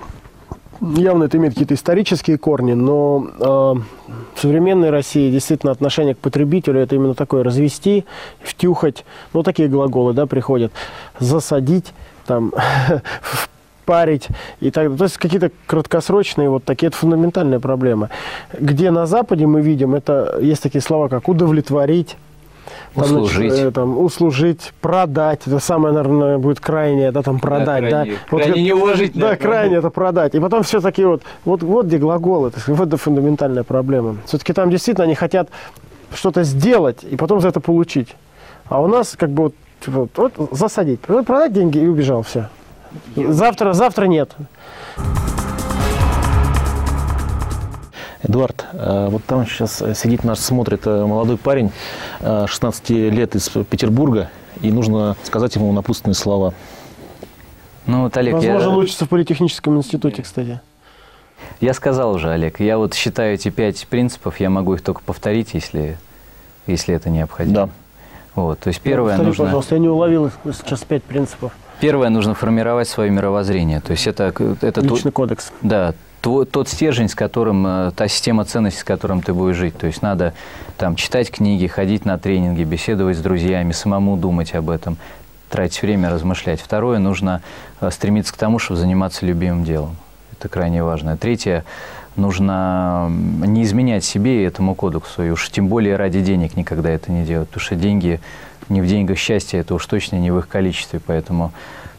явно 0.97 1.25
это 1.25 1.37
имеет 1.37 1.53
какие-то 1.53 1.73
исторические 1.73 2.37
корни, 2.37 2.73
но 2.73 3.27
э, 3.39 3.43
в 4.35 4.39
современной 4.39 4.89
России 4.89 5.31
действительно 5.31 5.71
отношение 5.71 6.15
к 6.15 6.19
потребителю 6.19 6.79
это 6.79 6.95
именно 6.95 7.13
такое 7.13 7.43
развести, 7.43 8.05
втюхать, 8.41 9.05
ну 9.33 9.43
такие 9.43 9.67
глаголы, 9.67 10.13
да, 10.13 10.25
приходят, 10.25 10.71
засадить, 11.19 11.93
там, 12.25 12.51
парить 13.85 14.27
и 14.59 14.71
так 14.71 14.85
далее. 14.85 14.97
То 14.97 15.03
есть 15.05 15.17
какие-то 15.17 15.51
краткосрочные 15.65 16.49
вот 16.49 16.63
такие, 16.63 16.87
это 16.87 16.97
фундаментальная 16.97 17.59
проблема. 17.59 18.09
Где 18.57 18.91
на 18.91 19.05
Западе 19.05 19.47
мы 19.47 19.61
видим, 19.61 19.95
это 19.95 20.37
есть 20.41 20.63
такие 20.63 20.81
слова, 20.81 21.07
как 21.07 21.27
удовлетворить, 21.27 22.17
там, 22.95 23.03
услужить. 23.03 23.51
Значит, 23.51 23.67
э, 23.67 23.71
там, 23.71 23.97
услужить, 23.97 24.73
продать. 24.81 25.41
Это 25.45 25.59
самое, 25.59 25.93
наверное, 25.93 26.37
будет 26.37 26.59
крайнее, 26.59 27.11
да, 27.11 27.21
там 27.21 27.39
продать. 27.39 27.83
Да, 27.83 27.89
крайне, 27.89 28.11
да. 28.13 28.37
крайне 28.37 28.51
вот, 28.51 28.57
неуважительно. 28.57 29.29
Да, 29.29 29.35
крайне 29.35 29.75
это 29.77 29.89
продать. 29.89 30.35
И 30.35 30.39
потом 30.39 30.63
все 30.63 30.81
такие 30.81 31.07
вот, 31.07 31.23
вот, 31.45 31.63
вот 31.63 31.85
где 31.85 31.97
глаголы. 31.97 32.51
Вот 32.67 32.87
это 32.87 32.97
фундаментальная 32.97 33.63
проблема. 33.63 34.17
Все-таки 34.25 34.53
там 34.53 34.69
действительно 34.69 35.05
они 35.05 35.15
хотят 35.15 35.49
что-то 36.13 36.43
сделать 36.43 37.03
и 37.03 37.15
потом 37.15 37.39
за 37.41 37.49
это 37.49 37.59
получить. 37.59 38.15
А 38.69 38.81
у 38.81 38.87
нас 38.87 39.15
как 39.17 39.29
бы 39.29 39.43
вот, 39.43 39.53
вот, 39.87 40.35
вот 40.37 40.49
засадить, 40.51 41.01
продать 41.01 41.53
деньги 41.53 41.79
и 41.79 41.87
убежал, 41.87 42.23
все. 42.23 42.49
Завтра, 43.15 43.73
завтра 43.73 44.05
нет. 44.05 44.31
Эдуард, 48.23 48.65
э, 48.71 49.07
вот 49.11 49.23
там 49.25 49.45
сейчас 49.45 49.83
сидит 49.95 50.23
наш, 50.23 50.39
смотрит 50.39 50.87
э, 50.87 51.05
молодой 51.05 51.37
парень, 51.37 51.71
16 52.21 52.91
э, 52.91 53.09
лет 53.09 53.35
из 53.35 53.49
Петербурга, 53.49 54.29
и 54.61 54.71
нужно 54.71 55.17
сказать 55.23 55.55
ему 55.55 55.71
напутственные 55.73 56.15
слова. 56.15 56.53
Ну, 57.85 58.03
вот, 58.03 58.15
Олег, 58.15 58.35
Возможно, 58.35 58.69
я... 58.69 58.75
учится 58.77 59.05
в 59.05 59.09
политехническом 59.09 59.77
институте, 59.77 60.21
кстати. 60.21 60.61
Я 61.59 61.73
сказал 61.73 62.13
уже, 62.13 62.29
Олег, 62.29 62.61
я 62.61 62.77
вот 62.77 62.93
считаю 62.93 63.33
эти 63.33 63.49
пять 63.49 63.85
принципов, 63.87 64.39
я 64.39 64.49
могу 64.49 64.75
их 64.75 64.81
только 64.81 65.01
повторить, 65.01 65.53
если, 65.53 65.97
если 66.65 66.95
это 66.95 67.09
необходимо. 67.09 67.55
Да. 67.55 67.69
Вот, 68.35 68.59
то 68.59 68.69
есть 68.69 68.79
первое 68.79 69.11
Повтори, 69.11 69.27
нужно... 69.27 69.45
пожалуйста, 69.45 69.75
я 69.75 69.79
не 69.81 69.89
уловил 69.89 70.31
сейчас 70.45 70.79
пять 70.85 71.03
принципов. 71.03 71.51
Первое, 71.81 72.07
нужно 72.07 72.35
формировать 72.35 72.87
свое 72.87 73.11
мировоззрение. 73.11 73.81
То 73.81 73.91
есть 73.91 74.07
это... 74.07 74.33
это 74.61 74.79
Личный 74.79 75.11
тот, 75.11 75.13
кодекс. 75.13 75.51
Да, 75.61 75.93
твой, 76.23 76.45
тот 76.45 76.69
стержень, 76.69 77.09
с 77.09 77.15
которым, 77.15 77.67
э, 77.67 77.91
та 77.95 78.07
система 78.07 78.45
ценностей, 78.45 78.79
с 78.79 78.83
которым 78.85 79.21
ты 79.21 79.33
будешь 79.33 79.57
жить. 79.57 79.77
То 79.77 79.87
есть 79.87 80.01
надо 80.01 80.33
там 80.77 80.95
читать 80.95 81.29
книги, 81.29 81.67
ходить 81.67 82.05
на 82.05 82.17
тренинги, 82.17 82.63
беседовать 82.63 83.17
с 83.17 83.19
друзьями, 83.19 83.73
самому 83.73 84.15
думать 84.15 84.55
об 84.55 84.69
этом, 84.69 84.95
тратить 85.49 85.81
время, 85.81 86.09
размышлять. 86.09 86.61
Второе, 86.61 86.97
нужно 86.97 87.41
э, 87.81 87.91
стремиться 87.91 88.33
к 88.33 88.37
тому, 88.37 88.57
чтобы 88.57 88.79
заниматься 88.79 89.25
любимым 89.25 89.65
делом. 89.65 89.97
Это 90.31 90.47
крайне 90.47 90.81
важно. 90.81 91.17
Третье, 91.17 91.65
нужно 92.15 93.09
не 93.09 93.63
изменять 93.63 94.05
себе 94.05 94.43
и 94.43 94.47
этому 94.47 94.75
кодексу, 94.75 95.23
и 95.23 95.29
уж 95.29 95.49
тем 95.49 95.67
более 95.67 95.97
ради 95.97 96.21
денег 96.21 96.55
никогда 96.55 96.89
это 96.89 97.11
не 97.11 97.25
делать, 97.25 97.49
потому 97.49 97.65
что 97.65 97.75
деньги, 97.75 98.21
не 98.69 98.81
в 98.81 98.87
деньгах 98.87 99.17
счастья, 99.17 99.59
это 99.59 99.75
уж 99.75 99.85
точно 99.85 100.15
не 100.15 100.31
в 100.31 100.39
их 100.39 100.47
количестве, 100.47 101.01
поэтому 101.05 101.51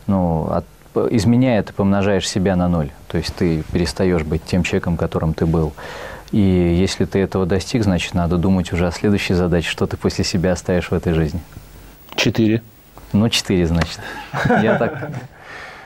ну, 0.06 0.46
от 0.50 0.64
изменяя, 1.11 1.62
ты 1.62 1.72
помножаешь 1.72 2.28
себя 2.28 2.57
на 2.57 2.68
ноль. 2.68 2.90
То 3.09 3.18
есть 3.18 3.35
ты 3.35 3.62
перестаешь 3.72 4.22
быть 4.22 4.44
тем 4.44 4.62
человеком, 4.62 4.96
которым 4.96 5.35
ты 5.35 5.46
был. 5.46 5.72
И 6.33 6.38
если 6.40 7.04
ты 7.04 7.20
этого 7.20 7.46
достиг, 7.46 7.85
значит, 7.85 8.14
надо 8.14 8.38
думать 8.38 8.72
уже 8.72 8.87
о 8.87 8.90
следующей 8.90 9.35
задаче, 9.35 9.68
что 9.68 9.87
ты 9.87 9.96
после 9.96 10.24
себя 10.24 10.52
оставишь 10.52 10.90
в 10.90 10.94
этой 10.94 11.12
жизни. 11.12 11.40
Четыре. 12.16 12.62
Ну, 13.12 13.28
четыре, 13.28 13.66
значит. 13.66 14.00
Я 14.62 14.76
так... 14.76 15.11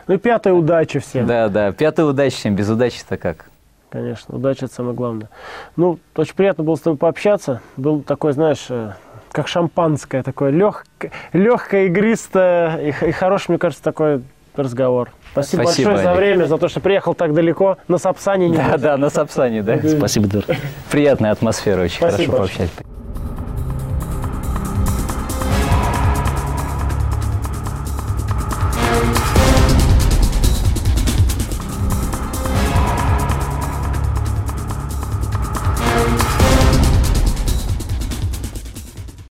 Ну, 0.07 0.15
и 0.15 0.17
пятая 0.17 0.55
удача 0.55 1.01
всем. 1.01 1.27
Да, 1.27 1.51
да, 1.51 1.71
пятая 1.71 2.07
удача 2.07 2.35
всем. 2.35 2.57
Без 2.57 2.71
удачи-то 2.71 3.19
как? 3.19 3.51
Конечно, 3.91 4.37
удача– 4.37 4.65
это 4.67 4.75
самое 4.75 4.95
главное. 4.95 5.29
Ну, 5.77 5.99
очень 6.17 6.35
приятно 6.35 6.65
было 6.65 6.77
с 6.77 6.81
тобой 6.81 6.97
пообщаться. 6.97 7.61
Был 7.77 8.01
такой, 8.01 8.33
знаешь, 8.33 8.65
э, 8.71 8.93
как 9.33 9.49
шампанское 9.49 10.23
такое, 10.23 10.51
лег, 10.51 10.87
легкое, 11.35 11.87
игристое 11.87 12.89
и, 12.91 13.09
и 13.09 13.13
хороший, 13.13 13.51
мне 13.51 13.59
кажется, 13.59 13.85
такой 13.85 14.23
разговор. 14.63 15.11
Спасибо, 15.33 15.63
Спасибо, 15.63 15.89
большое 15.91 16.05
за 16.05 16.13
Олег. 16.13 16.21
время, 16.25 16.45
за 16.47 16.59
то, 16.59 16.69
что 16.69 16.81
приехал 16.81 17.15
так 17.15 17.35
далеко, 17.35 17.79
на 17.89 17.99
Сапсане. 17.99 18.49
не 18.49 18.57
Да, 18.57 18.71
был. 18.73 18.79
да, 18.79 18.97
на 18.97 19.11
Сапсане, 19.11 19.63
да. 19.63 19.79
Спасибо, 19.89 20.27
Эдуард. 20.27 20.49
Приятная 20.91 21.31
атмосфера, 21.33 21.83
очень 21.83 21.97
Спасибо 21.97 22.33
хорошо 22.33 22.53
пообщались. 22.59 22.98